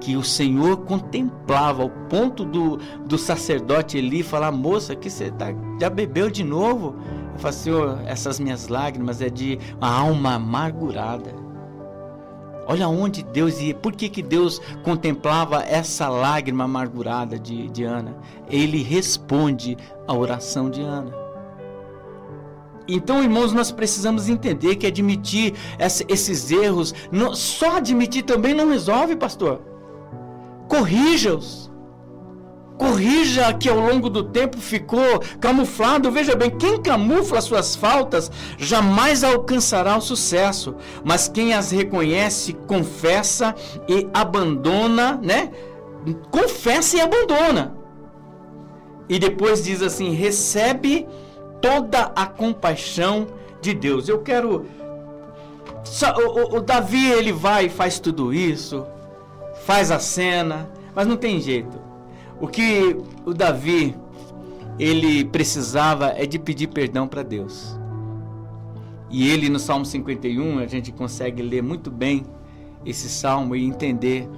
que 0.00 0.16
o 0.16 0.22
Senhor 0.22 0.76
contemplava 0.84 1.82
ao 1.82 1.90
ponto 1.90 2.44
do, 2.44 2.76
do 3.04 3.18
sacerdote 3.18 3.98
Eli 3.98 4.22
falar: 4.22 4.52
Moça, 4.52 4.94
que 4.94 5.10
você 5.10 5.32
tá, 5.32 5.46
já 5.80 5.90
bebeu 5.90 6.30
de 6.30 6.44
novo? 6.44 6.94
Eu 7.32 7.40
falo, 7.40 7.52
Senhor, 7.52 7.98
essas 8.06 8.38
minhas 8.38 8.68
lágrimas 8.68 9.20
é 9.20 9.28
de 9.28 9.58
uma 9.78 9.90
alma 9.90 10.34
amargurada. 10.34 11.34
Olha 12.68 12.88
onde 12.88 13.24
Deus 13.24 13.60
ia, 13.60 13.74
por 13.74 13.94
que, 13.94 14.08
que 14.08 14.22
Deus 14.22 14.60
contemplava 14.84 15.60
essa 15.64 16.08
lágrima 16.08 16.64
amargurada 16.64 17.36
de, 17.36 17.68
de 17.68 17.82
Ana? 17.82 18.16
Ele 18.48 18.80
responde 18.80 19.76
à 20.06 20.14
oração 20.14 20.70
de 20.70 20.82
Ana. 20.82 21.25
Então, 22.88 23.22
irmãos, 23.22 23.52
nós 23.52 23.72
precisamos 23.72 24.28
entender 24.28 24.76
que 24.76 24.86
admitir 24.86 25.54
esses 25.78 26.50
erros, 26.50 26.94
só 27.34 27.78
admitir 27.78 28.22
também 28.22 28.54
não 28.54 28.68
resolve, 28.68 29.16
pastor. 29.16 29.60
Corrija-os. 30.68 31.66
Corrija 32.78 33.54
que 33.54 33.70
ao 33.70 33.80
longo 33.80 34.10
do 34.10 34.22
tempo 34.22 34.58
ficou 34.58 35.20
camuflado. 35.40 36.10
Veja 36.10 36.36
bem, 36.36 36.50
quem 36.50 36.80
camufla 36.80 37.40
suas 37.40 37.74
faltas 37.74 38.30
jamais 38.58 39.24
alcançará 39.24 39.96
o 39.96 40.00
sucesso, 40.00 40.74
mas 41.02 41.26
quem 41.26 41.54
as 41.54 41.70
reconhece, 41.70 42.52
confessa 42.52 43.54
e 43.88 44.06
abandona, 44.12 45.18
né? 45.22 45.50
Confessa 46.30 46.98
e 46.98 47.00
abandona. 47.00 47.74
E 49.08 49.18
depois 49.18 49.64
diz 49.64 49.80
assim: 49.80 50.10
recebe 50.12 51.06
toda 51.66 52.12
a 52.14 52.26
compaixão 52.26 53.26
de 53.60 53.74
Deus. 53.74 54.08
Eu 54.08 54.20
quero. 54.20 54.66
O, 56.16 56.54
o, 56.54 56.56
o 56.58 56.60
Davi 56.60 57.10
ele 57.10 57.32
vai 57.32 57.66
e 57.66 57.68
faz 57.68 57.98
tudo 57.98 58.32
isso, 58.32 58.86
faz 59.64 59.90
a 59.90 59.98
cena, 59.98 60.70
mas 60.94 61.06
não 61.06 61.16
tem 61.16 61.40
jeito. 61.40 61.76
O 62.40 62.46
que 62.46 62.96
o 63.24 63.34
Davi 63.34 63.96
ele 64.78 65.24
precisava 65.24 66.08
é 66.16 66.24
de 66.24 66.38
pedir 66.38 66.68
perdão 66.68 67.08
para 67.08 67.22
Deus. 67.22 67.76
E 69.10 69.28
ele 69.28 69.48
no 69.48 69.58
Salmo 69.58 69.84
51, 69.84 70.58
a 70.58 70.66
gente 70.66 70.92
consegue 70.92 71.42
ler 71.42 71.62
muito 71.62 71.90
bem 71.90 72.24
esse 72.84 73.08
salmo 73.08 73.56
e 73.56 73.64
entender 73.64 74.28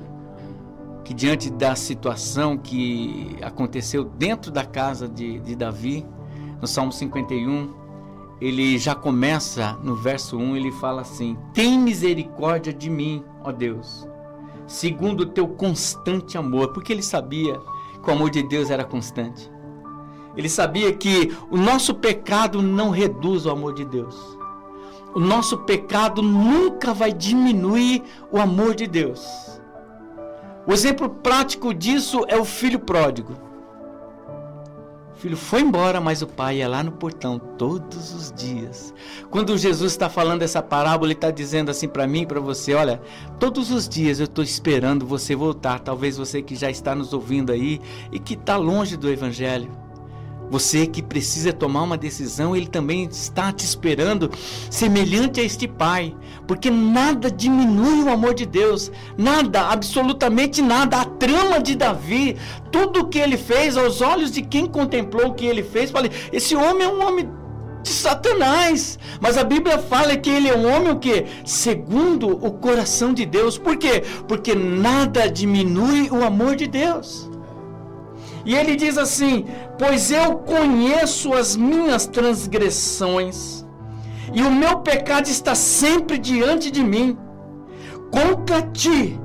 que 1.05 1.13
diante 1.13 1.51
da 1.51 1.75
situação 1.75 2.57
que 2.57 3.37
aconteceu 3.43 4.05
dentro 4.05 4.51
da 4.51 4.65
casa 4.65 5.09
de, 5.09 5.41
de 5.41 5.57
Davi, 5.57 6.07
no 6.61 6.67
Salmo 6.67 6.93
51, 6.93 7.73
ele 8.41 8.79
já 8.79 8.95
começa 8.95 9.79
no 9.83 9.95
verso 9.95 10.37
1, 10.37 10.57
ele 10.57 10.73
fala 10.73 11.03
assim: 11.03 11.37
Tem 11.53 11.79
misericórdia 11.79 12.73
de 12.73 12.89
mim, 12.89 13.25
ó 13.43 13.51
Deus, 13.51 14.07
segundo 14.67 15.23
o 15.23 15.27
teu 15.27 15.49
constante 15.49 16.39
amor, 16.39 16.73
porque 16.73 16.93
ele 16.93 17.03
sabia 17.03 17.61
que 18.03 18.11
o 18.11 18.13
amor 18.13 18.31
de 18.31 18.43
Deus 18.43 18.71
era 18.71 18.85
constante. 18.85 19.51
Ele 20.37 20.49
sabia 20.49 20.93
que 20.93 21.37
o 21.51 21.57
nosso 21.57 21.95
pecado 21.95 22.63
não 22.63 22.91
reduz 22.91 23.45
o 23.45 23.51
amor 23.51 23.75
de 23.75 23.85
Deus. 23.85 24.39
O 25.13 25.19
nosso 25.19 25.59
pecado 25.59 26.23
nunca 26.23 26.95
vai 26.95 27.13
diminuir 27.13 28.05
o 28.31 28.39
amor 28.39 28.75
de 28.75 28.87
Deus. 28.87 29.61
O 30.65 30.73
exemplo 30.73 31.09
prático 31.09 31.75
disso 31.75 32.25
é 32.29 32.37
o 32.37 32.45
filho 32.45 32.79
pródigo. 32.79 33.48
O 35.19 35.21
filho 35.21 35.37
foi 35.37 35.63
embora, 35.63 36.01
mas 36.01 36.23
o 36.23 36.29
pai 36.29 36.59
ia 36.59 36.69
lá 36.69 36.81
no 36.81 36.93
portão 36.93 37.41
todos 37.41 38.15
os 38.15 38.31
dias. 38.31 38.95
Quando 39.29 39.59
Jesus 39.59 39.91
está 39.91 40.09
falando 40.09 40.43
essa 40.43 40.63
parábola, 40.63 41.09
ele 41.09 41.15
está 41.15 41.29
dizendo 41.29 41.73
assim 41.73 41.89
para 41.89 42.07
mim 42.07 42.25
para 42.25 42.39
você: 42.39 42.73
olha, 42.73 43.03
todos 43.41 43.73
os 43.73 43.89
dias 43.89 44.21
eu 44.21 44.27
estou 44.27 44.45
esperando 44.45 45.05
você 45.05 45.35
voltar. 45.35 45.81
Talvez 45.81 46.17
você 46.17 46.41
que 46.41 46.55
já 46.55 46.71
está 46.71 46.95
nos 46.95 47.13
ouvindo 47.13 47.51
aí 47.51 47.81
e 48.13 48.21
que 48.21 48.35
está 48.35 48.57
longe 48.57 48.97
do 48.97 49.11
Evangelho. 49.11 49.88
Você 50.51 50.87
que 50.87 51.03
precisa 51.03 51.53
tomar 51.53 51.83
uma 51.83 51.97
decisão, 51.97 52.57
ele 52.57 52.67
também 52.67 53.05
está 53.05 53.53
te 53.53 53.65
esperando, 53.65 54.31
semelhante 54.71 55.41
a 55.41 55.45
este 55.45 55.69
pai, 55.69 56.15
porque 56.47 56.71
nada 56.71 57.31
diminui 57.31 58.03
o 58.03 58.11
amor 58.11 58.35
de 58.35 58.47
Deus, 58.47 58.91
nada, 59.17 59.69
absolutamente 59.69 60.63
nada. 60.63 61.01
A 61.01 61.05
trama 61.05 61.61
de 61.61 61.75
Davi, 61.75 62.37
tudo 62.73 63.01
o 63.01 63.09
que 63.09 63.19
ele 63.19 63.37
fez 63.37 63.77
aos 63.77 64.01
olhos 64.01 64.31
de 64.31 64.43
quem 64.43 64.67
contemplou 64.67 65.29
o 65.29 65.35
que 65.35 65.45
ele 65.45 65.63
fez, 65.63 65.91
falei: 65.91 66.11
esse 66.33 66.57
homem 66.57 66.87
é 66.87 66.89
um 66.89 67.07
homem 67.07 67.29
de 67.83 67.91
Satanás. 67.91 68.99
Mas 69.21 69.37
a 69.37 69.45
Bíblia 69.45 69.79
fala 69.79 70.17
que 70.17 70.31
ele 70.31 70.49
é 70.49 70.57
um 70.57 70.67
homem 70.71 70.93
o 70.93 70.99
quê? 70.99 71.27
Segundo 71.45 72.29
o 72.29 72.53
coração 72.53 73.13
de 73.13 73.25
Deus. 73.25 73.59
Por 73.59 73.77
quê? 73.77 74.03
Porque 74.27 74.55
nada 74.55 75.29
diminui 75.29 76.11
o 76.11 76.25
amor 76.25 76.57
de 76.57 76.67
Deus. 76.67 77.28
E 78.49 78.55
ele 78.55 78.75
diz 78.77 78.97
assim: 78.97 79.45
Pois 79.79 80.11
eu 80.11 80.37
conheço 80.39 81.35
as 81.35 81.55
minhas 81.55 82.07
transgressões, 82.07 83.63
e 84.33 84.43
o 84.43 84.51
meu 84.51 84.79
pecado 84.79 85.29
está 85.29 85.55
sempre 85.55 86.17
diante 86.17 86.71
de 86.71 86.83
mim. 86.83 87.19
Contra 88.11 88.63
ti, 88.63 89.21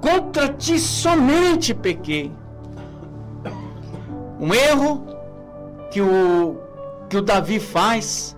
contra 0.00 0.46
ti 0.46 0.78
somente 0.78 1.74
pequei. 1.74 2.30
Um 4.38 4.54
erro 4.54 5.04
que 5.90 6.00
o, 6.00 6.60
que 7.10 7.16
o 7.16 7.22
Davi 7.22 7.58
faz, 7.58 8.36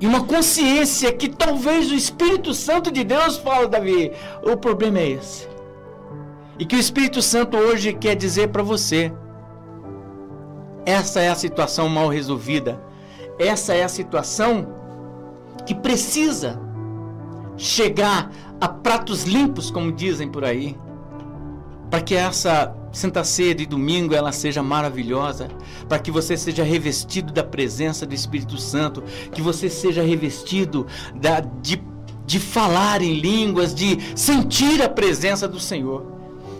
e 0.00 0.08
uma 0.08 0.24
consciência 0.24 1.12
que 1.12 1.28
talvez 1.28 1.88
o 1.92 1.94
Espírito 1.94 2.52
Santo 2.52 2.90
de 2.90 3.04
Deus 3.04 3.36
fala, 3.36 3.68
Davi, 3.68 4.10
o 4.42 4.56
problema 4.56 4.98
é 4.98 5.10
esse. 5.10 5.46
E 6.58 6.66
que 6.66 6.74
o 6.74 6.80
Espírito 6.80 7.22
Santo 7.22 7.56
hoje 7.56 7.92
quer 7.92 8.16
dizer 8.16 8.48
para 8.48 8.64
você 8.64 9.12
essa 10.86 11.20
é 11.20 11.28
a 11.28 11.34
situação 11.34 11.88
mal 11.88 12.08
resolvida. 12.08 12.80
Essa 13.38 13.74
é 13.74 13.82
a 13.82 13.88
situação 13.88 14.68
que 15.66 15.74
precisa 15.74 16.60
chegar 17.56 18.30
a 18.60 18.68
pratos 18.68 19.24
limpos, 19.24 19.68
como 19.68 19.90
dizem 19.90 20.28
por 20.28 20.44
aí, 20.44 20.78
para 21.90 22.00
que 22.00 22.14
essa 22.14 22.74
Santa 22.92 23.24
Ceia 23.24 23.54
de 23.54 23.66
domingo 23.66 24.14
ela 24.14 24.30
seja 24.30 24.62
maravilhosa, 24.62 25.48
para 25.88 25.98
que 25.98 26.10
você 26.10 26.36
seja 26.36 26.62
revestido 26.62 27.32
da 27.32 27.42
presença 27.42 28.06
do 28.06 28.14
Espírito 28.14 28.56
Santo, 28.56 29.02
que 29.32 29.42
você 29.42 29.68
seja 29.68 30.02
revestido 30.02 30.86
da, 31.16 31.40
de, 31.40 31.82
de 32.24 32.38
falar 32.38 33.02
em 33.02 33.18
línguas, 33.18 33.74
de 33.74 33.98
sentir 34.14 34.80
a 34.80 34.88
presença 34.88 35.48
do 35.48 35.58
Senhor 35.58 36.15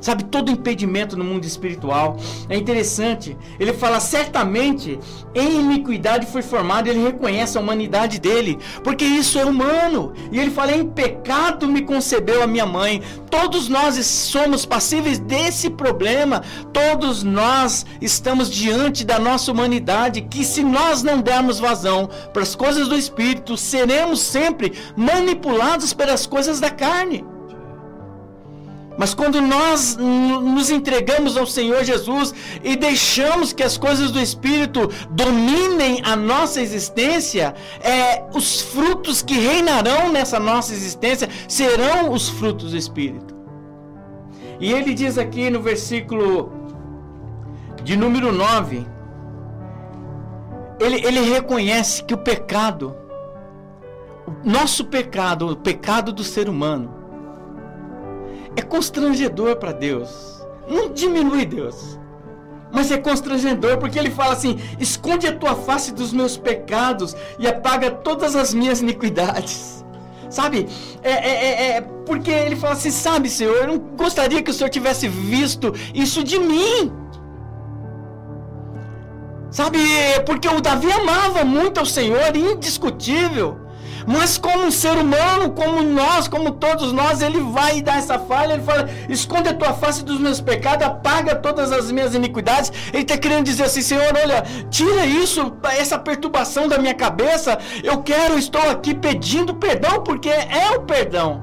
sabe, 0.07 0.25
todo 0.25 0.53
impedimento 0.53 1.17
no 1.17 1.25
mundo 1.25 1.45
espiritual. 1.45 2.17
É 2.49 2.57
interessante, 2.57 3.37
ele 3.59 3.73
fala 3.73 3.99
certamente 3.99 4.99
em 5.35 5.61
iniquidade 5.61 6.27
foi 6.27 6.43
formado, 6.43 6.89
ele 6.89 7.03
reconhece 7.03 7.59
a 7.59 7.61
humanidade 7.61 8.21
dele, 8.21 8.59
porque 8.85 9.05
isso 9.05 9.39
é 9.39 9.45
humano. 9.45 10.13
E 10.31 10.39
ele 10.39 10.51
fala 10.51 10.73
em 10.73 10.87
pecado 10.87 11.67
me 11.67 11.83
concebeu 11.83 12.43
a 12.43 12.47
minha 12.47 12.65
mãe. 12.65 13.03
Todos 13.29 13.69
nós 13.69 13.97
somos 14.07 14.65
passíveis 14.65 15.19
desse 15.19 15.69
problema. 15.69 16.43
Todos 16.73 17.25
nós 17.25 17.85
estamos 18.01 18.49
diante 18.49 19.05
da 19.05 19.19
nossa 19.19 19.51
humanidade 19.51 20.23
que 20.23 20.45
se 20.45 20.63
nós 20.63 21.03
não 21.03 21.21
dermos 21.21 21.59
vazão 21.59 22.09
para 22.33 22.43
as 22.43 22.55
coisas 22.55 22.89
do 22.89 22.97
espírito, 22.97 23.57
seremos 23.57 24.21
sempre 24.21 24.73
manipulados 24.97 25.93
pelas 25.93 26.27
coisas 26.27 26.61
da 26.61 26.71
carne. 26.71 27.25
Mas 28.99 29.13
quando 29.13 29.41
nós 29.43 29.97
nos 29.97 30.71
entregamos 30.71 31.37
ao 31.37 31.47
Senhor 31.47 31.85
Jesus 31.85 32.35
e 32.65 32.77
deixamos 32.77 33.53
que 33.53 33.63
as 33.63 33.77
coisas 33.77 34.11
do 34.11 34.19
Espírito 34.19 34.91
dominem 35.11 36.01
a 36.05 36.17
nossa 36.17 36.61
existência, 36.61 37.55
é, 37.81 38.25
os 38.35 38.63
frutos 38.63 39.21
que 39.23 39.35
reinarão 39.35 40.11
nessa 40.11 40.41
nossa 40.41 40.73
existência 40.73 41.29
serão 41.47 42.11
os 42.11 42.29
frutos 42.29 42.71
do 42.71 42.77
Espírito. 42.77 43.35
E 44.59 44.73
ele 44.73 44.95
diz 44.95 45.19
aqui 45.19 45.51
no 45.51 45.61
versículo 45.61 46.51
de 47.85 47.97
número 47.97 48.33
9: 48.33 48.87
ele, 50.81 51.07
ele 51.07 51.21
reconhece 51.21 52.03
que 52.03 52.15
o 52.15 52.19
pecado, 52.19 52.97
o 54.27 54.49
nosso 54.49 54.87
pecado, 54.87 55.51
o 55.51 55.57
pecado 55.57 56.13
do 56.13 56.25
ser 56.25 56.49
humano, 56.49 56.96
é 58.57 58.63
constrangedor 58.63 59.57
para 59.57 59.73
Deus. 59.73 60.45
Não 60.69 60.93
diminui 60.93 61.45
Deus. 61.45 61.99
Mas 62.73 62.91
é 62.91 62.99
constrangedor 62.99 63.79
porque 63.79 63.99
ele 63.99 64.11
fala 64.11 64.33
assim: 64.33 64.59
esconde 64.81 65.27
a 65.27 65.37
tua 65.37 65.55
face 65.55 65.93
dos 65.93 66.13
meus 66.13 66.37
pecados 66.37 67.15
e 67.39 67.47
apaga 67.47 67.91
todas 67.91 68.35
as 68.35 68.53
minhas 68.53 68.81
iniquidades. 68.81 69.85
Sabe? 70.29 70.67
É, 71.03 71.13
é, 71.13 71.31
é, 71.31 71.69
é, 71.77 71.81
porque 71.81 72.31
ele 72.31 72.57
fala 72.57 72.73
assim: 72.73 72.91
sabe, 72.91 73.31
Senhor, 73.31 73.55
eu 73.55 73.67
não 73.69 73.79
gostaria 73.79 74.43
que 74.43 74.51
o 74.51 74.55
Senhor 74.55 74.71
tivesse 74.71 75.07
visto 75.07 75.73
isso 75.95 76.25
de 76.25 76.39
mim. 76.39 76.93
Sabe? 79.51 79.79
Porque 80.27 80.49
o 80.49 80.61
Davi 80.61 80.91
amava 80.91 81.45
muito 81.45 81.79
ao 81.79 81.87
Senhor, 81.87 82.35
indiscutível. 82.37 83.66
Mas 84.07 84.39
como 84.39 84.65
um 84.65 84.71
ser 84.71 84.97
humano, 84.97 85.51
como 85.51 85.83
nós, 85.83 86.29
como 86.29 86.53
todos 86.53 86.93
nós, 86.93 87.21
ele 87.21 87.41
vai 87.41 87.83
dar 87.83 87.99
essa 87.99 88.19
falha, 88.19 88.55
ele 88.55 88.63
fala: 88.63 88.89
esconde 89.09 89.49
a 89.49 89.55
tua 89.55 89.73
face 89.73 90.05
dos 90.05 90.21
meus 90.21 90.41
pecados, 90.41 90.87
apaga 90.87 91.35
todas 91.35 91.73
as 91.73 91.91
minhas 91.91 92.15
iniquidades. 92.15 92.73
Ele 92.93 93.03
está 93.03 93.19
querendo 93.19 93.45
dizer 93.45 93.65
assim: 93.65 93.83
Senhor, 93.83 94.13
olha, 94.17 94.43
tira 94.71 95.05
isso, 95.05 95.53
essa 95.77 95.99
perturbação 95.99 96.69
da 96.69 96.79
minha 96.79 96.95
cabeça. 96.95 97.59
Eu 97.83 98.03
quero, 98.03 98.39
estou 98.39 98.63
aqui 98.71 98.95
pedindo 98.95 99.55
perdão, 99.55 100.03
porque 100.03 100.29
é 100.31 100.71
o 100.77 100.83
perdão. 100.83 101.43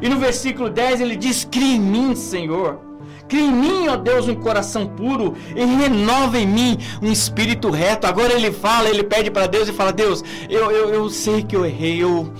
E 0.00 0.08
no 0.08 0.18
versículo 0.18 0.68
10 0.68 1.00
ele 1.00 1.16
diz: 1.16 1.44
Cria 1.44 1.76
em 1.76 1.80
mim, 1.80 2.16
Senhor 2.16 2.91
Cria 3.32 3.46
em 3.46 3.50
mim, 3.50 3.88
ó 3.88 3.96
Deus, 3.96 4.28
um 4.28 4.34
coração 4.34 4.86
puro 4.86 5.34
e 5.56 5.64
renova 5.64 6.38
em 6.38 6.46
mim 6.46 6.76
um 7.00 7.10
espírito 7.10 7.70
reto. 7.70 8.06
Agora 8.06 8.34
ele 8.34 8.52
fala, 8.52 8.90
ele 8.90 9.02
pede 9.02 9.30
para 9.30 9.46
Deus 9.46 9.70
e 9.70 9.72
fala: 9.72 9.90
Deus, 9.90 10.22
eu, 10.50 10.70
eu, 10.70 10.90
eu 10.90 11.08
sei 11.08 11.42
que 11.42 11.56
eu 11.56 11.64
errei, 11.64 11.96
eu 11.96 12.30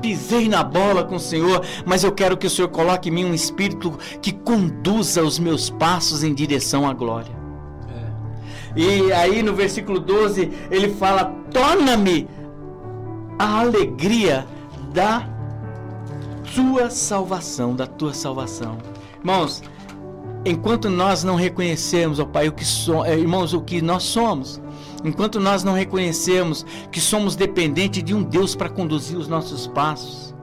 pisei 0.00 0.48
na 0.48 0.62
bola 0.62 1.02
com 1.02 1.16
o 1.16 1.18
Senhor, 1.18 1.60
mas 1.84 2.04
eu 2.04 2.12
quero 2.12 2.36
que 2.36 2.46
o 2.46 2.50
Senhor 2.50 2.68
coloque 2.68 3.08
em 3.08 3.12
mim 3.12 3.24
um 3.24 3.34
espírito 3.34 3.98
que 4.20 4.30
conduza 4.30 5.24
os 5.24 5.40
meus 5.40 5.70
passos 5.70 6.22
em 6.22 6.32
direção 6.32 6.88
à 6.88 6.94
glória. 6.94 7.32
É. 8.76 8.80
E 8.80 9.12
aí 9.12 9.42
no 9.42 9.54
versículo 9.54 9.98
12 9.98 10.52
ele 10.70 10.90
fala: 10.90 11.34
Torna-me 11.50 12.28
a 13.40 13.58
alegria 13.58 14.46
da 14.94 15.28
tua 16.54 16.90
salvação, 16.90 17.74
da 17.74 17.88
tua 17.88 18.14
salvação. 18.14 18.78
Irmãos, 19.18 19.64
enquanto 20.44 20.90
nós 20.90 21.22
não 21.22 21.34
reconhecemos, 21.34 22.18
ó 22.18 22.24
Pai, 22.24 22.48
o 22.48 22.52
que 22.52 22.64
somos, 22.64 23.06
eh, 23.06 23.18
irmãos, 23.18 23.52
o 23.54 23.60
que 23.60 23.80
nós 23.80 24.02
somos, 24.02 24.60
enquanto 25.04 25.38
nós 25.38 25.62
não 25.62 25.72
reconhecemos 25.72 26.64
que 26.90 27.00
somos 27.00 27.36
dependentes 27.36 28.02
de 28.02 28.14
um 28.14 28.22
Deus 28.22 28.54
para 28.54 28.68
conduzir 28.68 29.16
os 29.16 29.28
nossos 29.28 29.66
passos, 29.66 30.34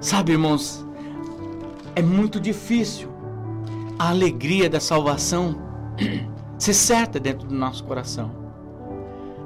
sabe, 0.00 0.32
irmãos, 0.32 0.86
é 1.94 2.02
muito 2.02 2.40
difícil 2.40 3.08
a 3.98 4.10
alegria 4.10 4.68
da 4.70 4.80
salvação 4.80 5.56
ser 6.58 6.74
certa 6.74 7.18
dentro 7.20 7.46
do 7.46 7.54
nosso 7.54 7.84
coração. 7.84 8.42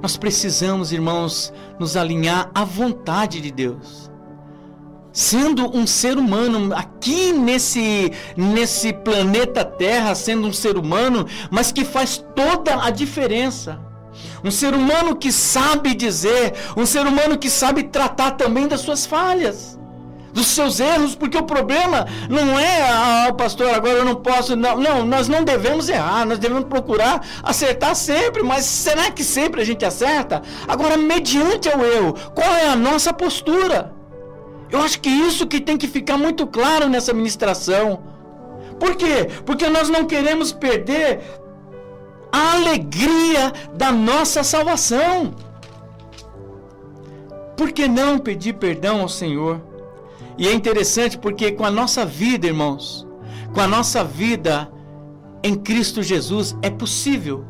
Nós 0.02 0.16
precisamos, 0.16 0.92
irmãos, 0.92 1.52
nos 1.78 1.96
alinhar 1.96 2.50
à 2.54 2.64
vontade 2.64 3.40
de 3.40 3.50
Deus. 3.50 4.10
Sendo 5.16 5.74
um 5.74 5.86
ser 5.86 6.18
humano 6.18 6.74
aqui 6.74 7.32
nesse 7.32 8.12
nesse 8.36 8.92
planeta 8.92 9.64
Terra, 9.64 10.14
sendo 10.14 10.46
um 10.46 10.52
ser 10.52 10.76
humano, 10.76 11.26
mas 11.50 11.72
que 11.72 11.86
faz 11.86 12.22
toda 12.34 12.84
a 12.84 12.90
diferença. 12.90 13.80
Um 14.44 14.50
ser 14.50 14.74
humano 14.74 15.16
que 15.16 15.32
sabe 15.32 15.94
dizer, 15.94 16.52
um 16.76 16.84
ser 16.84 17.06
humano 17.06 17.38
que 17.38 17.48
sabe 17.48 17.84
tratar 17.84 18.32
também 18.32 18.68
das 18.68 18.80
suas 18.80 19.06
falhas 19.06 19.78
dos 20.34 20.48
seus 20.48 20.80
erros, 20.80 21.14
porque 21.14 21.38
o 21.38 21.44
problema 21.44 22.06
não 22.28 22.58
é, 22.58 22.82
ah, 22.90 23.32
pastor, 23.32 23.72
agora 23.74 23.94
eu 23.94 24.04
não 24.04 24.16
posso. 24.16 24.54
Não, 24.54 24.76
não, 24.76 25.02
nós 25.02 25.28
não 25.28 25.42
devemos 25.42 25.88
errar, 25.88 26.26
nós 26.26 26.38
devemos 26.38 26.66
procurar 26.66 27.26
acertar 27.42 27.94
sempre, 27.94 28.42
mas 28.42 28.66
será 28.66 29.10
que 29.10 29.24
sempre 29.24 29.62
a 29.62 29.64
gente 29.64 29.82
acerta? 29.82 30.42
Agora, 30.68 30.98
mediante 30.98 31.70
ao 31.70 31.82
erro, 31.82 32.14
qual 32.34 32.54
é 32.54 32.68
a 32.68 32.76
nossa 32.76 33.14
postura? 33.14 33.95
Eu 34.70 34.80
acho 34.80 35.00
que 35.00 35.08
isso 35.08 35.46
que 35.46 35.60
tem 35.60 35.76
que 35.76 35.86
ficar 35.86 36.16
muito 36.16 36.46
claro 36.46 36.88
nessa 36.88 37.12
ministração. 37.12 38.02
Por 38.78 38.96
quê? 38.96 39.28
Porque 39.44 39.68
nós 39.68 39.88
não 39.88 40.04
queremos 40.04 40.52
perder 40.52 41.20
a 42.32 42.54
alegria 42.54 43.52
da 43.74 43.92
nossa 43.92 44.42
salvação. 44.42 45.34
Por 47.56 47.72
que 47.72 47.88
não 47.88 48.18
pedir 48.18 48.54
perdão 48.54 49.00
ao 49.00 49.08
Senhor? 49.08 49.62
E 50.36 50.46
é 50.46 50.52
interessante 50.52 51.16
porque 51.16 51.52
com 51.52 51.64
a 51.64 51.70
nossa 51.70 52.04
vida, 52.04 52.46
irmãos, 52.46 53.06
com 53.54 53.60
a 53.60 53.66
nossa 53.66 54.04
vida 54.04 54.70
em 55.42 55.54
Cristo 55.54 56.02
Jesus, 56.02 56.54
é 56.60 56.68
possível 56.68 57.46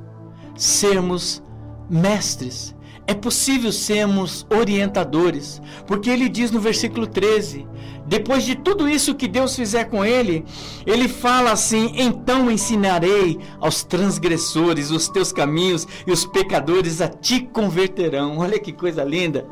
sermos 0.54 1.42
mestres, 1.90 2.75
é 3.06 3.14
possível 3.14 3.70
sermos 3.70 4.46
orientadores, 4.50 5.62
porque 5.86 6.10
ele 6.10 6.28
diz 6.28 6.50
no 6.50 6.60
versículo 6.60 7.06
13: 7.06 7.66
depois 8.06 8.44
de 8.44 8.54
tudo 8.54 8.88
isso 8.88 9.16
que 9.16 9.26
Deus 9.26 9.56
fizer 9.56 9.84
com 9.84 10.04
ele, 10.04 10.44
ele 10.86 11.08
fala 11.08 11.50
assim: 11.50 11.92
então 11.96 12.50
ensinarei 12.50 13.38
aos 13.60 13.82
transgressores 13.82 14.90
os 14.90 15.08
teus 15.08 15.32
caminhos 15.32 15.86
e 16.06 16.12
os 16.12 16.24
pecadores 16.24 17.00
a 17.00 17.08
ti 17.08 17.40
converterão. 17.52 18.38
Olha 18.38 18.58
que 18.60 18.72
coisa 18.72 19.02
linda. 19.02 19.46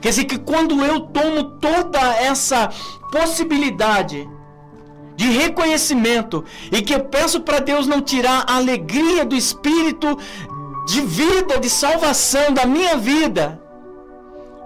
Quer 0.00 0.08
dizer 0.08 0.24
que 0.24 0.38
quando 0.38 0.84
eu 0.84 1.00
tomo 1.00 1.44
toda 1.60 2.00
essa 2.16 2.68
possibilidade 3.12 4.28
de 5.16 5.26
reconhecimento 5.28 6.44
e 6.72 6.82
que 6.82 6.92
eu 6.92 7.04
peço 7.04 7.40
para 7.40 7.60
Deus 7.60 7.86
não 7.86 8.00
tirar 8.00 8.44
a 8.48 8.56
alegria 8.56 9.24
do 9.24 9.36
espírito 9.36 10.18
de 10.86 11.00
vida, 11.00 11.58
de 11.58 11.70
salvação 11.70 12.52
da 12.52 12.66
minha 12.66 12.96
vida, 12.96 13.60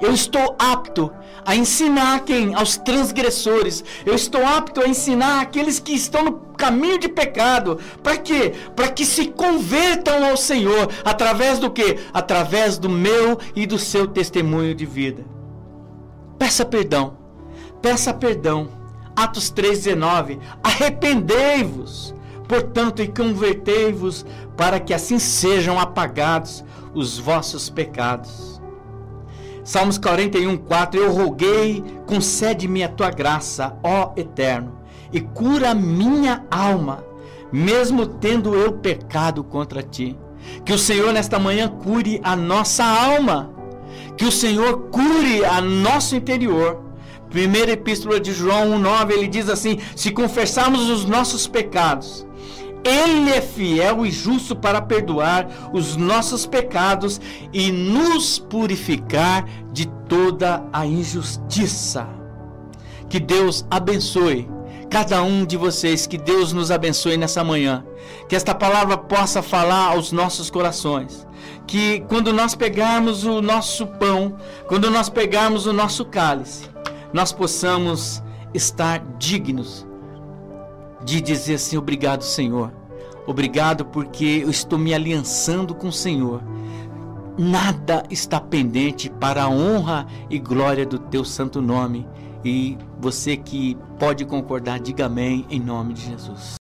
eu 0.01 0.13
estou 0.13 0.55
apto 0.59 1.13
a 1.45 1.57
ensinar 1.57 2.21
quem? 2.21 2.55
Aos 2.55 2.77
transgressores. 2.77 3.85
Eu 4.07 4.15
estou 4.15 4.45
apto 4.47 4.81
a 4.81 4.89
ensinar 4.89 5.41
aqueles 5.41 5.81
que 5.81 5.93
estão 5.93 6.25
no 6.25 6.33
caminho 6.57 6.99
de 6.99 7.09
pecado. 7.09 7.79
Para 8.03 8.17
quê? 8.17 8.53
Para 8.77 8.89
que 8.89 9.05
se 9.05 9.27
convertam 9.29 10.25
ao 10.25 10.37
Senhor. 10.37 10.89
Através 11.05 11.59
do 11.59 11.71
quê? 11.71 11.99
Através 12.13 12.79
do 12.79 12.89
meu 12.89 13.39
e 13.57 13.67
do 13.67 13.79
seu 13.79 14.07
testemunho 14.07 14.75
de 14.75 14.87
vida. 14.87 15.25
Peça 16.39 16.65
perdão. 16.65 17.17
Peça 17.83 18.15
perdão. 18.15 18.69
Atos 19.17 19.53
3,19. 19.53 20.39
Arrependei-vos, 20.63 22.15
portanto, 22.49 23.03
e 23.03 23.07
convertei-vos, 23.07 24.25
para 24.57 24.81
que 24.81 24.95
assim 24.95 25.19
sejam 25.19 25.79
apagados 25.79 26.65
os 26.95 27.19
vossos 27.19 27.69
pecados 27.71 28.59
Salmos 29.69 29.99
41, 29.99 30.57
4. 30.57 30.99
Eu 30.99 31.13
roguei, 31.13 31.85
concede-me 32.07 32.83
a 32.83 32.89
tua 32.89 33.11
graça, 33.11 33.77
ó 33.85 34.13
Eterno, 34.17 34.79
e 35.13 35.21
cura 35.21 35.75
minha 35.75 36.43
alma, 36.51 37.05
mesmo 37.53 38.07
tendo 38.07 38.55
eu 38.55 38.73
pecado 38.73 39.45
contra 39.45 39.83
ti. 39.83 40.17
Que 40.65 40.73
o 40.73 40.79
Senhor 40.79 41.13
nesta 41.13 41.39
manhã 41.39 41.69
cure 41.69 42.19
a 42.25 42.35
nossa 42.35 42.83
alma, 42.83 43.53
que 44.17 44.25
o 44.25 44.33
Senhor 44.33 44.89
cure 44.91 45.45
a 45.45 45.61
nosso 45.61 46.17
interior. 46.17 46.83
Primeira 47.29 47.73
epístola 47.73 48.19
de 48.19 48.33
João 48.33 48.71
1,9 48.81 49.11
ele 49.11 49.29
diz 49.29 49.51
assim: 49.51 49.79
Se 49.95 50.11
confessarmos 50.11 50.89
os 50.89 51.05
nossos 51.05 51.47
pecados, 51.47 52.27
ele 52.85 53.31
é 53.31 53.41
fiel 53.41 54.07
e 54.07 54.11
justo 54.11 54.55
para 54.55 54.81
perdoar 54.81 55.71
os 55.73 55.97
nossos 55.97 56.47
pecados 56.47 57.21
e 57.53 57.71
nos 57.73 58.39
purificar 58.39 59.47
de 59.73 59.87
toda 60.09 60.65
a 60.73 60.87
injustiça. 60.87 62.09
Que 63.09 63.19
Deus 63.19 63.67
abençoe 63.71 64.49
cada 64.91 65.23
um 65.23 65.45
de 65.45 65.57
vocês, 65.57 66.07
que 66.07 66.17
Deus 66.17 66.53
nos 66.53 66.71
abençoe 66.71 67.17
nessa 67.17 67.45
manhã. 67.45 67.85
Que 68.29 68.37
esta 68.37 68.55
palavra 68.55 68.97
possa 68.97 69.43
falar 69.43 69.93
aos 69.93 70.13
nossos 70.13 70.51
corações. 70.51 71.27
Que 71.67 72.01
quando 72.09 72.33
nós 72.33 72.55
pegarmos 72.55 73.25
o 73.25 73.43
nosso 73.43 73.87
pão, 73.87 74.37
quando 74.67 74.91
nós 74.91 75.09
pegarmos 75.09 75.67
o 75.67 75.73
nosso 75.73 76.05
cálice, 76.05 76.65
nós 77.13 77.33
possamos 77.33 78.23
estar 78.55 79.05
dignos 79.19 79.88
de 81.05 81.21
dizer 81.21 81.55
assim: 81.55 81.77
obrigado, 81.77 82.23
Senhor. 82.23 82.73
Obrigado 83.27 83.85
porque 83.85 84.41
eu 84.43 84.51
estou 84.51 84.79
me 84.79 84.95
aliançando 84.95 85.75
com 85.75 85.89
o 85.89 85.93
Senhor. 85.93 86.43
Nada 87.39 88.03
está 88.11 88.41
pendente 88.41 89.11
para 89.11 89.45
a 89.45 89.49
honra 89.49 90.07
e 90.29 90.39
glória 90.39 90.85
do 90.85 90.99
teu 90.99 91.25
santo 91.25 91.61
nome. 91.61 92.09
E 92.45 92.79
você 92.99 93.37
que 93.37 93.77
pode 93.99 94.25
concordar, 94.25 94.81
diga 94.81 95.07
amém 95.07 95.47
em 95.51 95.61
nome 95.61 95.93
de 95.95 96.07
Jesus. 96.07 96.58